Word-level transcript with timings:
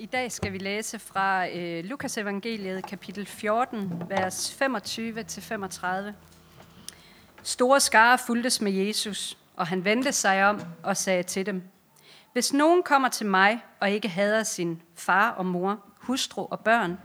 I 0.00 0.06
dag 0.06 0.32
skal 0.32 0.52
vi 0.52 0.58
læse 0.58 0.98
fra 0.98 1.48
øh, 1.48 1.84
Lukas 1.84 2.18
evangeliet 2.18 2.86
kapitel 2.86 3.26
14, 3.26 4.02
vers 4.08 4.62
25-35. 4.62 5.86
Store 7.42 7.80
skare 7.80 8.18
fuldtes 8.18 8.60
med 8.60 8.72
Jesus, 8.72 9.38
og 9.56 9.66
han 9.66 9.84
vendte 9.84 10.12
sig 10.12 10.44
om 10.44 10.60
og 10.82 10.96
sagde 10.96 11.22
til 11.22 11.46
dem, 11.46 11.62
Hvis 12.32 12.52
nogen 12.52 12.82
kommer 12.82 13.08
til 13.08 13.26
mig 13.26 13.60
og 13.80 13.90
ikke 13.90 14.08
hader 14.08 14.42
sin 14.42 14.82
far 14.94 15.30
og 15.30 15.46
mor, 15.46 15.80
hustru 15.96 16.46
og 16.50 16.60
børn, 16.60 16.98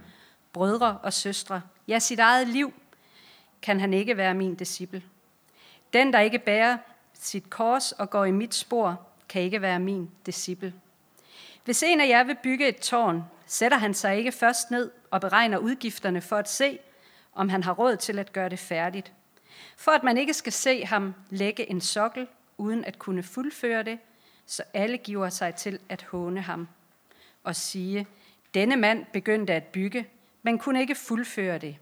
brødre 0.53 0.97
og 1.03 1.13
søstre, 1.13 1.61
ja 1.87 1.99
sit 1.99 2.19
eget 2.19 2.47
liv, 2.47 2.73
kan 3.61 3.79
han 3.79 3.93
ikke 3.93 4.17
være 4.17 4.33
min 4.33 4.55
disciple. 4.55 5.03
Den, 5.93 6.13
der 6.13 6.19
ikke 6.19 6.39
bærer 6.39 6.77
sit 7.13 7.49
kors 7.49 7.91
og 7.91 8.09
går 8.09 8.25
i 8.25 8.31
mit 8.31 8.55
spor, 8.55 9.01
kan 9.29 9.41
ikke 9.41 9.61
være 9.61 9.79
min 9.79 10.11
disciple. 10.25 10.73
Hvis 11.63 11.83
en 11.83 12.01
af 12.01 12.07
jer 12.07 12.23
vil 12.23 12.37
bygge 12.43 12.67
et 12.67 12.77
tårn, 12.77 13.23
sætter 13.45 13.77
han 13.77 13.93
sig 13.93 14.17
ikke 14.17 14.31
først 14.31 14.71
ned 14.71 14.91
og 15.11 15.21
beregner 15.21 15.57
udgifterne 15.57 16.21
for 16.21 16.35
at 16.37 16.49
se, 16.49 16.79
om 17.33 17.49
han 17.49 17.63
har 17.63 17.73
råd 17.73 17.97
til 17.97 18.19
at 18.19 18.33
gøre 18.33 18.49
det 18.49 18.59
færdigt. 18.59 19.13
For 19.77 19.91
at 19.91 20.03
man 20.03 20.17
ikke 20.17 20.33
skal 20.33 20.53
se 20.53 20.85
ham 20.85 21.13
lægge 21.29 21.69
en 21.69 21.81
sokkel, 21.81 22.27
uden 22.57 22.85
at 22.85 22.99
kunne 22.99 23.23
fuldføre 23.23 23.83
det, 23.83 23.99
så 24.45 24.63
alle 24.73 24.97
giver 24.97 25.29
sig 25.29 25.55
til 25.55 25.79
at 25.89 26.03
håne 26.03 26.41
ham 26.41 26.67
og 27.43 27.55
sige, 27.55 28.07
denne 28.53 28.75
mand 28.75 29.05
begyndte 29.13 29.53
at 29.53 29.63
bygge, 29.63 30.07
men 30.41 30.59
kunne 30.59 30.81
ikke 30.81 30.95
fuldføre 30.95 31.57
det. 31.57 31.77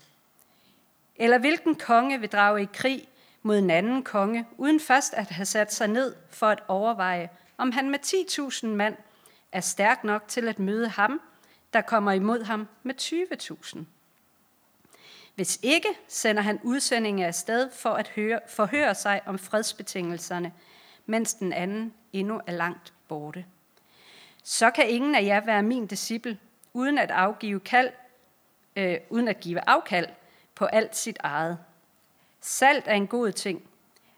Eller 1.16 1.38
hvilken 1.38 1.76
konge 1.76 2.20
vil 2.20 2.30
drage 2.30 2.64
i 2.64 2.68
krig 2.74 3.08
mod 3.42 3.58
en 3.58 3.70
anden 3.70 4.04
konge, 4.04 4.46
uden 4.58 4.80
først 4.80 5.14
at 5.14 5.30
have 5.30 5.46
sat 5.46 5.74
sig 5.74 5.88
ned 5.88 6.16
for 6.30 6.48
at 6.48 6.64
overveje, 6.68 7.30
om 7.58 7.72
han 7.72 7.90
med 7.90 8.00
10.000 8.06 8.68
mand 8.68 8.96
er 9.52 9.62
stærk 9.62 10.04
nok 10.04 10.28
til 10.28 10.48
at 10.48 10.60
møde 10.60 10.88
ham, 10.88 11.22
der 11.74 11.82
kommer 11.82 12.12
imod 12.12 12.44
ham 12.44 12.68
med 12.84 12.96
20.000. 13.02 13.80
Hvis 15.36 15.60
ikke, 15.64 15.88
sender 16.08 16.42
han 16.42 16.60
udsendinge 16.64 17.26
afsted 17.26 17.72
for 17.72 17.90
at 17.90 18.08
høre, 18.08 18.40
forhøre 18.48 18.96
sig 18.96 19.22
om 19.26 19.40
fredsbetingelserne, 19.40 20.54
mens 21.06 21.34
den 21.34 21.54
anden 21.54 21.94
endnu 22.14 22.42
er 22.48 22.52
langt 22.52 22.94
borte. 23.08 23.46
Så 24.44 24.72
kan 24.72 24.90
ingen 24.90 25.16
af 25.16 25.24
jer 25.24 25.46
være 25.46 25.64
min 25.64 25.88
disciple, 25.88 26.40
uden 26.74 26.98
at 26.98 27.12
afgive 27.12 27.60
kald, 27.60 27.90
øh, 28.76 28.98
uden 29.10 29.28
at 29.28 29.40
give 29.40 29.70
afkald 29.70 30.08
på 30.56 30.66
alt 30.66 30.96
sit 30.96 31.18
eget. 31.20 31.58
Salt 32.42 32.88
er 32.88 32.94
en 32.94 33.08
god 33.08 33.32
ting, 33.32 33.64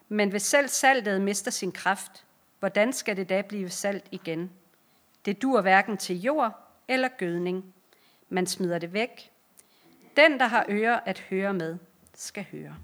men 0.09 0.29
hvis 0.29 0.43
selv 0.43 0.67
saltet 0.67 1.21
mister 1.21 1.51
sin 1.51 1.71
kraft, 1.71 2.25
hvordan 2.59 2.93
skal 2.93 3.17
det 3.17 3.29
da 3.29 3.41
blive 3.41 3.69
salt 3.69 4.05
igen? 4.11 4.51
Det 5.25 5.41
dur 5.41 5.61
hverken 5.61 5.97
til 5.97 6.21
jord 6.21 6.53
eller 6.87 7.09
gødning. 7.17 7.73
Man 8.29 8.47
smider 8.47 8.79
det 8.79 8.93
væk. 8.93 9.31
Den, 10.17 10.39
der 10.39 10.47
har 10.47 10.65
ører 10.69 10.99
at 11.05 11.19
høre 11.19 11.53
med, 11.53 11.77
skal 12.13 12.45
høre. 12.51 12.75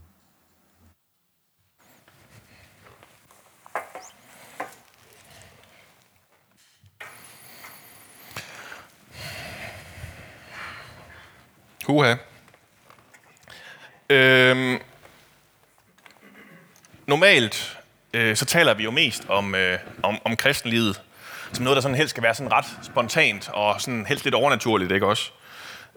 Huha. 11.86 12.16
Øhm, 14.10 14.80
normalt 17.08 17.80
øh, 18.14 18.36
så 18.36 18.45
taler 18.45 18.73
vi 18.73 18.84
jo 18.84 18.92
mest 18.92 19.26
om, 19.30 19.56
øh, 19.56 19.80
om, 20.04 20.17
om 20.26 20.36
kristenlivet 20.36 21.02
som 21.53 21.64
noget, 21.64 21.75
der 21.75 21.81
sådan 21.81 21.95
helst 21.95 22.09
skal 22.09 22.23
være 22.23 22.33
sådan 22.33 22.52
ret 22.52 22.66
spontant 22.81 23.50
og 23.53 23.81
sådan 23.81 24.05
helst 24.05 24.23
lidt 24.23 24.36
overnaturligt, 24.36 24.92
ikke 24.92 25.05
også? 25.05 25.31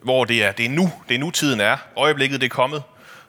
Hvor 0.03 0.25
det 0.25 0.45
er, 0.45 0.53
det 0.53 0.67
er 0.67 0.70
nu, 0.70 0.92
det 1.08 1.14
er 1.14 1.19
nu 1.19 1.31
tiden 1.31 1.61
er, 1.61 1.77
øjeblikket 1.97 2.41
det 2.41 2.47
er 2.47 2.50
kommet, 2.50 2.83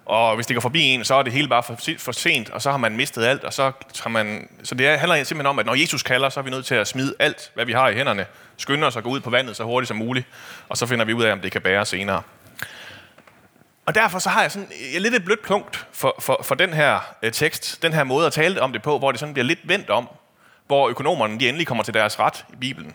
og 0.06 0.36
hvis 0.36 0.48
det 0.48 0.56
går 0.56 0.62
forbi 0.62 0.82
en, 0.82 1.06
så 1.06 1.16
er 1.16 1.24
det 1.24 1.34
hele 1.34 1.48
bare 1.48 1.64
for, 1.64 1.78
for 1.98 2.12
sent, 2.12 2.50
og 2.50 2.62
så 2.62 2.72
har 2.72 2.78
man 2.78 2.98
mistet 2.98 3.26
alt, 3.26 3.44
og 3.44 3.54
så 3.54 3.72
har 4.04 4.10
man... 4.10 4.50
Så 4.64 4.76
det 4.76 5.00
handler 5.00 5.16
simpelthen 5.16 5.46
om, 5.46 5.60
at 5.60 5.66
når 5.66 5.76
Jesus 5.76 6.04
kalder, 6.04 6.30
så 6.30 6.40
er 6.40 6.44
vi 6.44 6.50
nødt 6.50 6.66
til 6.66 6.76
at 6.76 6.88
smide 6.88 7.16
alt, 7.20 7.52
hvad 7.54 7.66
vi 7.66 7.72
har 7.72 7.90
i 7.90 7.94
hænderne, 7.96 8.26
skynde 8.58 8.88
os 8.88 8.98
at 8.98 9.04
gå 9.04 9.10
ud 9.10 9.20
på 9.20 9.30
vandet 9.30 9.56
så 9.56 9.64
hurtigt 9.64 9.88
som 9.88 9.98
muligt, 9.98 10.28
og 10.70 10.78
så 10.78 10.86
finder 10.86 11.06
vi 11.06 11.14
ud 11.14 11.24
af, 11.24 11.32
om 11.32 11.40
det 11.40 11.52
kan 11.52 11.62
bære 11.62 11.86
senere. 11.86 12.22
Og 13.86 13.96
derfor 13.96 14.20
så 14.20 14.30
har 14.30 14.42
jeg 14.42 14.52
sådan 14.52 14.68
jeg 14.94 15.02
lidt 15.02 15.16
et 15.16 15.26
blødt 15.26 15.42
punkt 15.42 15.88
for, 15.92 16.16
for, 16.20 16.42
for 16.44 16.56
den 16.56 16.74
her 16.74 17.00
øh, 17.24 17.32
tekst, 17.32 17.82
den 17.82 17.94
her 17.94 18.04
måde 18.04 18.28
at 18.28 18.34
tale 18.34 18.62
om 18.62 18.72
det 18.74 18.82
på, 18.82 19.00
hvor 19.00 19.12
det 19.12 19.20
sådan 19.20 19.34
bliver 19.34 19.46
lidt 19.46 19.60
vendt 19.64 19.90
om, 19.90 20.10
hvor 20.68 20.90
økonomerne 20.90 21.40
de 21.40 21.50
endelig 21.50 21.68
kommer 21.68 21.84
til 21.84 21.94
deres 21.94 22.20
ret 22.20 22.46
i 22.54 22.56
Bibelen. 22.56 22.94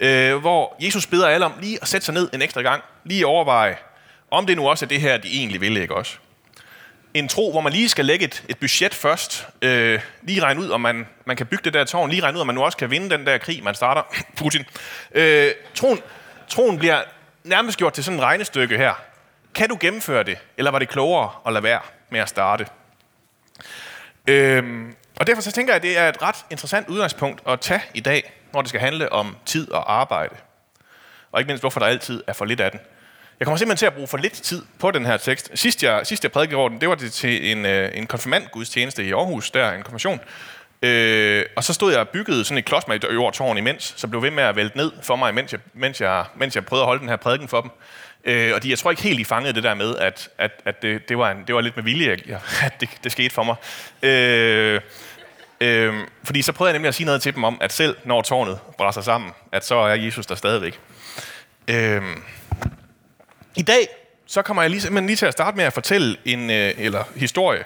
Øh, 0.00 0.36
hvor 0.36 0.76
Jesus 0.80 1.06
beder 1.06 1.28
alle 1.28 1.46
om 1.46 1.52
lige 1.60 1.78
at 1.82 1.88
sætte 1.88 2.04
sig 2.04 2.14
ned 2.14 2.30
en 2.32 2.42
ekstra 2.42 2.62
gang, 2.62 2.82
lige 3.04 3.26
overveje, 3.26 3.76
om 4.30 4.46
det 4.46 4.56
nu 4.56 4.68
også 4.68 4.84
er 4.84 4.88
det 4.88 5.00
her, 5.00 5.16
de 5.16 5.28
egentlig 5.28 5.60
vil, 5.60 5.76
ikke 5.76 5.94
også? 5.94 6.16
En 7.14 7.28
tro, 7.28 7.50
hvor 7.50 7.60
man 7.60 7.72
lige 7.72 7.88
skal 7.88 8.04
lægge 8.04 8.24
et, 8.24 8.44
et 8.48 8.58
budget 8.58 8.94
først, 8.94 9.48
øh, 9.62 10.00
lige 10.22 10.42
regne 10.42 10.60
ud, 10.60 10.68
om 10.68 10.80
man, 10.80 11.06
man 11.24 11.36
kan 11.36 11.46
bygge 11.46 11.64
det 11.64 11.74
der 11.74 11.84
tårn, 11.84 12.10
lige 12.10 12.22
regne 12.22 12.36
ud, 12.36 12.40
om 12.40 12.46
man 12.46 12.54
nu 12.54 12.62
også 12.62 12.78
kan 12.78 12.90
vinde 12.90 13.10
den 13.10 13.26
der 13.26 13.38
krig, 13.38 13.64
man 13.64 13.74
starter, 13.74 14.02
Putin. 14.38 14.64
Øh, 15.12 15.50
troen, 15.74 16.00
troen 16.48 16.78
bliver 16.78 17.02
nærmest 17.44 17.78
gjort 17.78 17.92
til 17.92 18.04
sådan 18.04 18.18
et 18.18 18.24
regnestykke 18.24 18.76
her. 18.76 18.94
Kan 19.54 19.68
du 19.68 19.76
gennemføre 19.80 20.22
det, 20.22 20.38
eller 20.56 20.70
var 20.70 20.78
det 20.78 20.88
klogere 20.88 21.30
at 21.46 21.52
lade 21.52 21.62
være 21.62 21.80
med 22.10 22.20
at 22.20 22.28
starte? 22.28 22.66
Øh, 24.26 24.84
og 25.20 25.26
derfor 25.26 25.42
så 25.42 25.52
tænker 25.52 25.72
jeg, 25.72 25.76
at 25.76 25.82
det 25.82 25.98
er 25.98 26.08
et 26.08 26.22
ret 26.22 26.36
interessant 26.50 26.88
udgangspunkt 26.88 27.42
at 27.48 27.60
tage 27.60 27.82
i 27.94 28.00
dag, 28.00 28.32
når 28.52 28.62
det 28.62 28.68
skal 28.68 28.80
handle 28.80 29.12
om 29.12 29.36
tid 29.46 29.70
og 29.70 30.00
arbejde. 30.00 30.34
Og 31.32 31.40
ikke 31.40 31.48
mindst, 31.48 31.62
hvorfor 31.62 31.80
der 31.80 31.86
altid 31.86 32.22
er 32.26 32.32
for 32.32 32.44
lidt 32.44 32.60
af 32.60 32.70
den. 32.70 32.80
Jeg 33.40 33.46
kommer 33.46 33.56
simpelthen 33.58 33.78
til 33.78 33.86
at 33.86 33.94
bruge 33.94 34.08
for 34.08 34.18
lidt 34.18 34.32
tid 34.32 34.62
på 34.78 34.90
den 34.90 35.06
her 35.06 35.16
tekst. 35.16 35.50
Sidst 35.54 35.82
jeg, 35.82 36.00
sidst 36.04 36.24
jeg 36.24 36.32
prædikede 36.32 36.56
over 36.56 36.68
den, 36.68 36.80
det 36.80 36.88
var 36.88 36.94
det 36.94 37.12
til 37.12 37.50
en, 37.50 37.66
øh, 37.66 37.90
en 37.94 38.06
konfirmandgudstjeneste 38.06 39.04
i 39.04 39.12
Aarhus, 39.12 39.50
der 39.50 39.72
en 39.72 39.82
konfirmation. 39.82 40.20
Øh, 40.82 41.44
og 41.56 41.64
så 41.64 41.72
stod 41.72 41.92
jeg 41.92 42.00
og 42.00 42.08
byggede 42.08 42.44
sådan 42.44 42.58
et 42.58 42.64
klodsmajortårn 42.64 43.58
imens, 43.58 43.94
så 43.96 44.08
blev 44.08 44.22
ved 44.22 44.30
med 44.30 44.42
at 44.42 44.56
vælte 44.56 44.76
ned 44.76 44.92
for 45.02 45.16
mig, 45.16 45.34
mens 45.34 45.52
jeg, 45.52 45.60
mens 45.74 46.00
jeg, 46.00 46.24
mens 46.36 46.54
jeg 46.54 46.66
prøvede 46.66 46.82
at 46.82 46.86
holde 46.86 47.00
den 47.00 47.08
her 47.08 47.16
prædiken 47.16 47.48
for 47.48 47.60
dem. 47.60 47.70
Øh, 48.24 48.54
og 48.54 48.62
de, 48.62 48.70
jeg 48.70 48.78
tror 48.78 48.90
ikke 48.90 49.02
helt, 49.02 49.18
de 49.18 49.24
fangede 49.24 49.52
det 49.52 49.62
der 49.62 49.74
med, 49.74 49.96
at, 49.96 50.28
at, 50.38 50.50
at 50.64 50.82
det, 50.82 51.08
det, 51.08 51.18
var 51.18 51.30
en, 51.30 51.44
det 51.46 51.54
var 51.54 51.60
lidt 51.60 51.76
med 51.76 51.84
vilje, 51.84 52.16
at 52.62 52.80
det, 52.80 52.88
det 53.04 53.12
skete 53.12 53.34
for 53.34 53.42
mig. 53.42 53.56
Øh, 54.02 54.80
øh, 55.60 55.94
fordi 56.24 56.42
så 56.42 56.52
prøvede 56.52 56.70
jeg 56.70 56.72
nemlig 56.72 56.88
at 56.88 56.94
sige 56.94 57.06
noget 57.06 57.22
til 57.22 57.34
dem 57.34 57.44
om, 57.44 57.58
at 57.60 57.72
selv 57.72 57.96
når 58.04 58.22
tårnet 58.22 58.58
brænder 58.76 59.00
sammen, 59.00 59.30
at 59.52 59.64
så 59.64 59.74
er 59.74 59.94
Jesus 59.94 60.26
der 60.26 60.34
stadigvæk. 60.34 60.80
Øhm, 61.68 62.22
I 63.56 63.62
dag, 63.62 63.88
så 64.26 64.42
kommer 64.42 64.62
jeg 64.62 64.70
lige, 64.70 64.80
simpelthen 64.80 65.06
lige 65.06 65.16
til 65.16 65.26
at 65.26 65.32
starte 65.32 65.56
med 65.56 65.64
at 65.64 65.72
fortælle 65.72 66.16
en 66.24 66.50
øh, 66.50 66.74
eller 66.78 67.04
historie, 67.16 67.64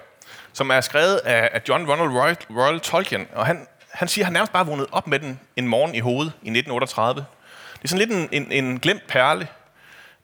som 0.53 0.71
er 0.71 0.81
skrevet 0.81 1.17
af, 1.17 1.51
af 1.53 1.63
John 1.69 1.91
Ronald 1.91 2.19
Royal, 2.19 2.37
Royal 2.51 2.81
Tolkien, 2.81 3.27
og 3.35 3.47
han, 3.47 3.67
han 3.91 4.09
siger, 4.09 4.23
at 4.23 4.27
han 4.27 4.33
nærmest 4.33 4.53
bare 4.53 4.67
vågnede 4.67 4.89
op 4.93 5.07
med 5.07 5.19
den 5.19 5.41
en 5.57 5.69
morgen 5.69 5.95
i 5.95 6.01
hovedet 6.01 6.33
i 6.43 6.51
1938. 6.51 7.25
Det 7.73 7.85
er 7.85 7.89
sådan 7.89 8.09
lidt 8.09 8.33
en, 8.33 8.43
en, 8.43 8.65
en 8.65 8.81
glemt 8.81 9.07
perle, 9.07 9.49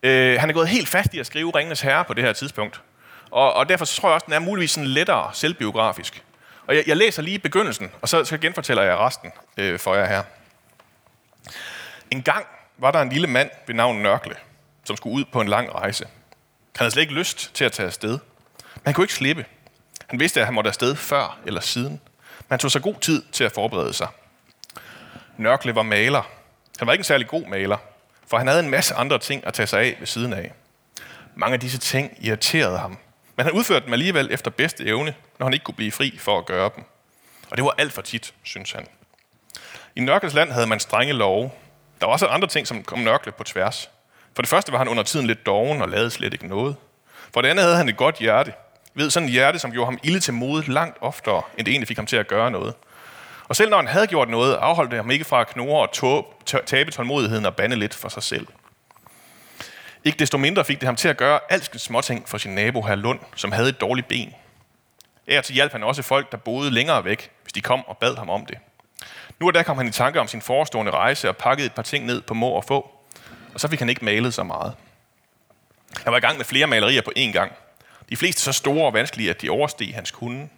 Øh, 0.02 0.40
han 0.40 0.50
er 0.50 0.54
gået 0.54 0.68
helt 0.68 0.88
fast 0.88 1.14
i 1.14 1.18
at 1.18 1.26
skrive 1.26 1.50
Ringenes 1.50 1.80
Herre 1.80 2.04
på 2.04 2.14
det 2.14 2.24
her 2.24 2.32
tidspunkt. 2.32 2.80
Og, 3.30 3.52
og 3.52 3.68
derfor 3.68 3.84
så 3.84 4.00
tror 4.00 4.08
jeg 4.08 4.14
også, 4.14 4.24
at 4.24 4.26
den 4.26 4.34
er 4.34 4.38
muligvis 4.38 4.70
sådan 4.70 4.86
lettere 4.86 5.30
selvbiografisk. 5.32 6.22
Og 6.68 6.76
jeg, 6.76 6.84
jeg 6.86 6.96
læser 6.96 7.22
lige 7.22 7.38
begyndelsen, 7.38 7.90
og 8.02 8.08
så, 8.08 8.24
så 8.24 8.38
genfortæller 8.38 8.82
jeg 8.82 8.96
resten 8.96 9.32
øh, 9.56 9.78
for 9.78 9.94
jer 9.94 10.06
her. 10.06 10.22
En 12.10 12.22
gang 12.22 12.46
var 12.78 12.90
der 12.90 13.02
en 13.02 13.08
lille 13.08 13.26
mand 13.26 13.50
ved 13.66 13.74
navn 13.74 14.02
Nørkle, 14.02 14.34
som 14.84 14.96
skulle 14.96 15.14
ud 15.14 15.24
på 15.24 15.40
en 15.40 15.48
lang 15.48 15.74
rejse. 15.74 16.04
Han 16.04 16.84
havde 16.84 16.90
slet 16.90 17.02
ikke 17.02 17.14
lyst 17.14 17.54
til 17.54 17.64
at 17.64 17.72
tage 17.72 17.86
afsted. 17.86 18.10
Men 18.74 18.82
han 18.84 18.94
kunne 18.94 19.04
ikke 19.04 19.14
slippe. 19.14 19.46
Han 20.06 20.20
vidste, 20.20 20.40
at 20.40 20.46
han 20.46 20.54
måtte 20.54 20.68
afsted 20.68 20.96
før 20.96 21.38
eller 21.46 21.60
siden. 21.60 21.92
Men 22.38 22.46
han 22.48 22.58
tog 22.58 22.70
sig 22.70 22.82
god 22.82 22.94
tid 23.00 23.22
til 23.32 23.44
at 23.44 23.52
forberede 23.52 23.92
sig. 23.92 24.08
Nørkle 25.36 25.74
var 25.74 25.82
maler. 25.82 26.30
Han 26.78 26.87
var 26.87 26.93
ikke 26.93 27.00
en 27.00 27.04
særlig 27.04 27.28
god 27.28 27.46
maler, 27.46 27.76
for 28.26 28.38
han 28.38 28.46
havde 28.46 28.60
en 28.60 28.70
masse 28.70 28.94
andre 28.94 29.19
ting 29.19 29.46
at 29.46 29.54
tage 29.54 29.66
sig 29.66 29.81
af 29.81 29.96
ved 29.98 30.06
siden 30.06 30.32
af. 30.32 30.52
Mange 31.34 31.54
af 31.54 31.60
disse 31.60 31.78
ting 31.78 32.16
irriterede 32.20 32.78
ham, 32.78 32.98
men 33.37 33.46
han 33.46 33.52
udførte 33.52 33.84
dem 33.84 33.93
alligevel 33.93 34.28
efter 34.32 34.50
bedste 34.50 34.84
evne, 34.87 35.14
når 35.38 35.46
han 35.46 35.52
ikke 35.52 35.64
kunne 35.64 35.75
blive 35.75 35.93
fri 35.93 36.19
for 36.19 36.38
at 36.38 36.46
gøre 36.46 36.70
dem. 36.76 36.85
Og 37.50 37.56
det 37.56 37.64
var 37.64 37.75
alt 37.79 37.93
for 37.93 38.02
tit, 38.02 38.35
synes 38.43 38.73
han. 38.73 38.87
I 39.96 40.00
Nørkels 40.00 40.35
land 40.35 40.52
havde 40.52 40.67
man 40.67 40.81
strenge 40.81 41.12
love. 41.12 41.50
Der 42.00 42.06
var 42.06 42.12
også 42.12 42.26
andre 42.26 42.49
ting, 42.49 42.67
som 42.67 42.82
kom 42.82 42.99
Nørkle 42.99 43.32
på 43.32 43.44
tværs. 43.44 43.90
For 44.35 44.43
det 44.43 44.49
første 44.49 44.73
var 44.73 44.79
han 44.79 44.88
under 44.88 45.02
tiden 45.02 45.26
lidt 45.26 45.46
doven 45.46 45.82
og 45.82 45.88
lavede 45.88 46.11
slet 46.11 46.32
ikke 46.32 46.46
noget. 46.46 46.76
For 47.35 47.40
det 47.40 47.49
andet 47.49 47.64
havde 47.64 47.76
han 47.76 47.88
et 47.88 47.96
godt 47.96 48.19
hjerte. 48.19 48.52
Ved 48.94 49.11
sådan 49.11 49.29
et 49.29 49.32
hjerte, 49.32 49.58
som 49.58 49.73
gjorde 49.73 49.87
ham 49.87 49.99
ilde 50.02 50.20
til 50.20 50.35
mode 50.35 50.73
langt 50.73 50.99
oftere, 51.00 51.43
end 51.56 51.67
det 51.67 51.73
egentlig 51.73 51.88
fik 51.88 51.96
ham 51.96 52.06
til 52.06 52.17
at 52.17 52.29
gøre 52.29 52.50
noget. 52.50 52.75
Og 53.49 53.56
selv 53.56 53.70
når 53.70 53.76
han 53.76 53.87
havde 53.87 54.06
gjort 54.06 54.29
noget, 54.29 54.55
afholdt 54.55 54.91
det 54.91 54.99
ham 54.99 55.11
ikke 55.11 55.25
fra 55.25 55.41
at 55.41 55.49
knore 55.49 55.88
og 55.88 56.67
tabe 56.67 56.91
tålmodigheden 56.91 57.46
og 57.46 57.56
bande 57.56 57.76
lidt 57.76 57.94
for 57.94 58.08
sig 58.08 58.23
selv. 58.23 58.46
Ikke 60.05 60.19
desto 60.19 60.38
mindre 60.38 60.64
fik 60.64 60.81
det 60.81 60.87
ham 60.87 60.96
til 60.96 61.08
at 61.08 61.17
gøre 61.17 61.41
alskens 61.49 61.82
småting 61.82 62.29
for 62.29 62.38
sin 62.38 62.55
nabo 62.55 62.82
herr 62.82 62.96
Lund, 62.96 63.20
som 63.37 63.52
havde 63.52 63.69
et 63.69 63.81
dårligt 63.81 64.08
ben. 64.08 64.34
Ær 65.28 65.40
til 65.40 65.54
hjalp 65.54 65.72
han 65.72 65.82
også 65.82 66.02
folk, 66.02 66.32
der 66.32 66.38
boede 66.38 66.70
længere 66.70 67.04
væk, 67.04 67.30
hvis 67.42 67.52
de 67.52 67.60
kom 67.60 67.86
og 67.86 67.98
bad 67.98 68.16
ham 68.16 68.30
om 68.30 68.46
det. 68.46 68.58
Nu 69.40 69.46
og 69.46 69.54
da 69.54 69.62
kom 69.62 69.76
han 69.76 69.86
i 69.86 69.90
tanke 69.90 70.20
om 70.20 70.28
sin 70.28 70.42
forestående 70.42 70.92
rejse 70.92 71.28
og 71.28 71.36
pakkede 71.36 71.66
et 71.66 71.75
par 71.75 71.82
ting 71.82 72.06
ned 72.06 72.20
på 72.20 72.34
må 72.34 72.48
og 72.48 72.64
få. 72.64 72.90
og 73.54 73.60
så 73.60 73.69
fik 73.69 73.78
han 73.78 73.88
ikke 73.88 74.04
malet 74.04 74.34
så 74.34 74.42
meget. 74.42 74.75
Han 76.04 76.12
var 76.12 76.19
i 76.19 76.20
gang 76.20 76.36
med 76.36 76.44
flere 76.44 76.66
malerier 76.66 77.02
på 77.02 77.12
én 77.19 77.32
gang. 77.32 77.52
De 78.08 78.16
fleste 78.16 78.42
så 78.42 78.52
store 78.52 78.86
og 78.86 78.94
vanskelige, 78.94 79.30
at 79.30 79.42
de 79.42 79.50
oversteg 79.50 79.94
hans 79.94 80.10
kunde. 80.10 80.48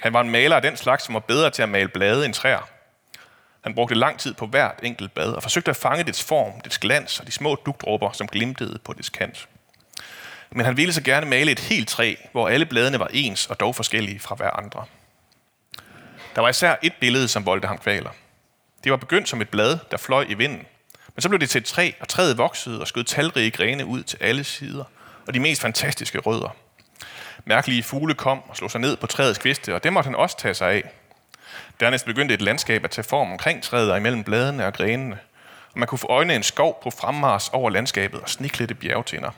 Han 0.00 0.12
var 0.12 0.20
en 0.20 0.30
maler 0.30 0.56
af 0.56 0.62
den 0.62 0.76
slags, 0.76 1.04
som 1.04 1.14
var 1.14 1.20
bedre 1.20 1.50
til 1.50 1.62
at 1.62 1.68
male 1.68 1.88
blade 1.88 2.24
end 2.26 2.34
træer. 2.34 2.68
Han 3.60 3.74
brugte 3.74 3.94
lang 3.94 4.18
tid 4.18 4.34
på 4.34 4.46
hvert 4.46 4.74
enkelt 4.82 5.14
blad 5.14 5.32
og 5.32 5.42
forsøgte 5.42 5.70
at 5.70 5.76
fange 5.76 6.04
dets 6.04 6.24
form, 6.24 6.60
dets 6.60 6.78
glans 6.78 7.20
og 7.20 7.26
de 7.26 7.32
små 7.32 7.54
dugdråber, 7.54 8.12
som 8.12 8.28
glimtede 8.28 8.78
på 8.84 8.92
dets 8.92 9.08
kant. 9.08 9.48
Men 10.52 10.66
han 10.66 10.76
ville 10.76 10.92
så 10.92 11.02
gerne 11.02 11.26
male 11.26 11.52
et 11.52 11.60
helt 11.60 11.88
træ, 11.88 12.14
hvor 12.32 12.48
alle 12.48 12.66
bladene 12.66 12.98
var 12.98 13.08
ens 13.12 13.46
og 13.46 13.60
dog 13.60 13.76
forskellige 13.76 14.20
fra 14.20 14.34
hver 14.34 14.50
andre. 14.50 14.84
Der 16.34 16.40
var 16.40 16.48
især 16.48 16.76
et 16.82 16.92
billede, 17.00 17.28
som 17.28 17.46
voldte 17.46 17.68
ham 17.68 17.78
kvaler. 17.78 18.10
Det 18.84 18.92
var 18.92 18.98
begyndt 18.98 19.28
som 19.28 19.40
et 19.40 19.48
blad, 19.48 19.78
der 19.90 19.96
fløj 19.96 20.26
i 20.28 20.34
vinden. 20.34 20.66
Men 21.14 21.22
så 21.22 21.28
blev 21.28 21.40
det 21.40 21.50
til 21.50 21.58
et 21.58 21.64
træ, 21.64 21.92
og 22.00 22.08
træet 22.08 22.38
voksede 22.38 22.80
og 22.80 22.88
skød 22.88 23.04
talrige 23.04 23.50
grene 23.50 23.86
ud 23.86 24.02
til 24.02 24.18
alle 24.20 24.44
sider, 24.44 24.84
og 25.26 25.34
de 25.34 25.40
mest 25.40 25.62
fantastiske 25.62 26.18
rødder. 26.18 26.56
Mærkelige 27.44 27.82
fugle 27.82 28.14
kom 28.14 28.42
og 28.48 28.56
slog 28.56 28.70
sig 28.70 28.80
ned 28.80 28.96
på 28.96 29.06
træets 29.06 29.38
kviste, 29.38 29.74
og 29.74 29.84
det 29.84 29.92
måtte 29.92 30.08
han 30.08 30.14
også 30.14 30.38
tage 30.38 30.54
sig 30.54 30.72
af. 30.72 30.90
Dernæst 31.80 32.06
begyndte 32.06 32.34
et 32.34 32.42
landskab 32.42 32.84
at 32.84 32.90
tage 32.90 33.04
form 33.04 33.32
omkring 33.32 33.62
træet 33.62 33.90
og 33.90 33.96
imellem 33.96 34.24
bladene 34.24 34.66
og 34.66 34.74
grenene, 34.74 35.18
og 35.72 35.78
man 35.78 35.88
kunne 35.88 35.98
få 35.98 36.06
øjne 36.06 36.34
en 36.34 36.42
skov 36.42 36.80
på 36.82 36.90
fremmars 36.90 37.48
over 37.48 37.70
landskabet 37.70 38.20
og 38.20 38.28
sniklette 38.28 38.74
bjergtinder. 38.74 39.30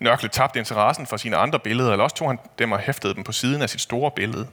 Nørkle 0.00 0.28
tabte 0.28 0.58
interessen 0.58 1.06
for 1.06 1.16
sine 1.16 1.36
andre 1.36 1.58
billeder, 1.58 1.92
eller 1.92 2.04
også 2.04 2.16
tog 2.16 2.28
han 2.28 2.38
dem 2.58 2.72
og 2.72 2.78
hæftede 2.78 3.14
dem 3.14 3.24
på 3.24 3.32
siden 3.32 3.62
af 3.62 3.70
sit 3.70 3.80
store 3.80 4.10
billede. 4.10 4.46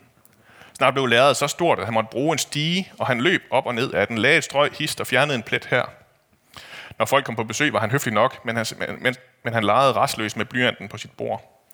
Snart 0.78 0.94
blev 0.94 1.06
lærredet 1.06 1.38
så 1.38 1.48
stort, 1.48 1.80
at 1.80 1.86
han 1.86 1.94
måtte 1.94 2.10
bruge 2.12 2.34
en 2.34 2.38
stige, 2.38 2.92
og 3.00 3.08
han 3.08 3.22
løb 3.22 3.44
op 3.52 3.66
og 3.66 3.76
ned 3.76 3.92
af 3.92 4.08
den, 4.08 4.18
lagde 4.18 4.38
et 4.38 4.44
strøg, 4.44 4.72
hist 4.74 5.00
og 5.00 5.08
fjernede 5.08 5.36
en 5.36 5.44
plet 5.44 5.66
her. 5.66 5.84
Når 6.98 7.06
folk 7.06 7.26
kom 7.26 7.36
på 7.36 7.44
besøg, 7.44 7.74
var 7.74 7.80
han 7.80 7.92
høflig 7.92 8.14
nok, 8.14 8.46
men 8.46 8.56
han, 8.56 8.66
men, 9.00 9.16
men 9.44 9.54
han 9.54 9.64
legede 9.64 9.94
restløs 9.94 10.36
med 10.36 10.46
blyanten 10.46 10.88
på 10.88 10.98
sit 10.98 11.12
bord. 11.12 11.66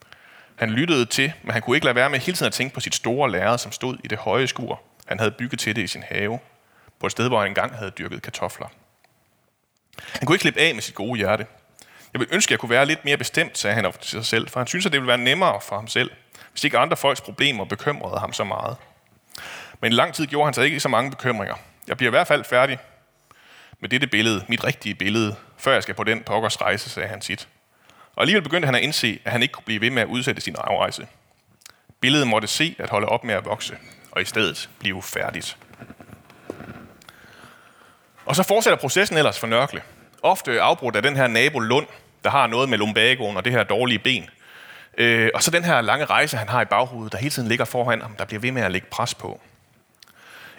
Han 0.55 0.69
lyttede 0.69 1.05
til, 1.05 1.33
men 1.43 1.51
han 1.51 1.61
kunne 1.61 1.77
ikke 1.77 1.85
lade 1.85 1.95
være 1.95 2.09
med 2.09 2.19
hele 2.19 2.37
tiden 2.37 2.47
at 2.47 2.53
tænke 2.53 2.73
på 2.73 2.79
sit 2.79 2.95
store 2.95 3.31
lærred, 3.31 3.57
som 3.57 3.71
stod 3.71 3.97
i 4.03 4.07
det 4.07 4.17
høje 4.17 4.47
skur. 4.47 4.81
Han 5.05 5.19
havde 5.19 5.31
bygget 5.31 5.59
til 5.59 5.75
det 5.75 5.81
i 5.81 5.87
sin 5.87 6.03
have, 6.03 6.39
på 6.99 7.05
et 7.05 7.11
sted, 7.11 7.27
hvor 7.27 7.39
han 7.39 7.47
engang 7.47 7.75
havde 7.75 7.91
dyrket 7.91 8.21
kartofler. 8.21 8.67
Han 10.11 10.25
kunne 10.25 10.35
ikke 10.35 10.41
slippe 10.41 10.59
af 10.59 10.73
med 10.73 10.81
sit 10.81 10.95
gode 10.95 11.17
hjerte. 11.17 11.45
Jeg 12.15 12.19
vil 12.19 12.27
ønske, 12.31 12.49
at 12.49 12.51
jeg 12.51 12.59
kunne 12.59 12.69
være 12.69 12.85
lidt 12.85 13.05
mere 13.05 13.17
bestemt, 13.17 13.57
sagde 13.57 13.75
han 13.75 13.91
til 14.01 14.09
sig 14.09 14.25
selv, 14.25 14.49
for 14.49 14.59
han 14.59 14.67
synes, 14.67 14.85
at 14.85 14.91
det 14.91 15.01
ville 15.01 15.07
være 15.07 15.17
nemmere 15.17 15.61
for 15.61 15.75
ham 15.75 15.87
selv, 15.87 16.11
hvis 16.51 16.63
ikke 16.63 16.77
andre 16.77 16.97
folks 16.97 17.21
problemer 17.21 17.65
bekymrede 17.65 18.19
ham 18.19 18.33
så 18.33 18.43
meget. 18.43 18.77
Men 19.81 19.91
i 19.91 19.95
lang 19.95 20.13
tid 20.13 20.27
gjorde 20.27 20.45
han 20.45 20.53
sig 20.53 20.65
ikke 20.65 20.79
så 20.79 20.89
mange 20.89 21.11
bekymringer. 21.11 21.55
Jeg 21.87 21.97
bliver 21.97 22.09
i 22.09 22.15
hvert 22.15 22.27
fald 22.27 22.43
færdig 22.43 22.77
med 23.79 23.89
dette 23.89 24.07
billede, 24.07 24.45
mit 24.47 24.63
rigtige 24.63 24.95
billede, 24.95 25.35
før 25.57 25.73
jeg 25.73 25.83
skal 25.83 25.95
på 25.95 26.03
den 26.03 26.23
pokkers 26.23 26.61
rejse, 26.61 26.89
sagde 26.89 27.09
han 27.09 27.21
sit. 27.21 27.47
Og 28.15 28.21
alligevel 28.21 28.43
begyndte 28.43 28.65
han 28.65 28.75
at 28.75 28.81
indse, 28.81 29.19
at 29.25 29.31
han 29.31 29.41
ikke 29.41 29.51
kunne 29.51 29.65
blive 29.65 29.81
ved 29.81 29.89
med 29.89 30.01
at 30.01 30.07
udsætte 30.07 30.41
sin 30.41 30.55
afrejse. 30.57 31.07
Billedet 32.01 32.27
måtte 32.27 32.47
se 32.47 32.75
at 32.79 32.89
holde 32.89 33.07
op 33.07 33.23
med 33.23 33.35
at 33.35 33.45
vokse, 33.45 33.77
og 34.11 34.21
i 34.21 34.25
stedet 34.25 34.69
blive 34.79 35.03
færdigt. 35.03 35.57
Og 38.25 38.35
så 38.35 38.43
fortsætter 38.43 38.77
processen 38.77 39.17
ellers 39.17 39.39
for 39.39 39.47
Nørkle. 39.47 39.81
Ofte 40.23 40.61
afbrudt 40.61 40.95
af 40.95 41.01
den 41.01 41.15
her 41.15 41.27
nabo 41.27 41.59
Lund, 41.59 41.87
der 42.25 42.31
har 42.31 42.47
noget 42.47 42.69
med 42.69 42.77
lumbagoen 42.77 43.37
og 43.37 43.45
det 43.45 43.53
her 43.53 43.63
dårlige 43.63 43.99
ben. 43.99 44.29
Øh, 44.97 45.29
og 45.33 45.43
så 45.43 45.51
den 45.51 45.63
her 45.63 45.81
lange 45.81 46.05
rejse, 46.05 46.37
han 46.37 46.49
har 46.49 46.61
i 46.61 46.65
baghovedet, 46.65 47.11
der 47.11 47.17
hele 47.17 47.29
tiden 47.29 47.47
ligger 47.47 47.65
foran 47.65 48.01
ham, 48.01 48.15
der 48.15 48.25
bliver 48.25 48.41
ved 48.41 48.51
med 48.51 48.61
at 48.61 48.71
lægge 48.71 48.87
pres 48.91 49.15
på. 49.15 49.41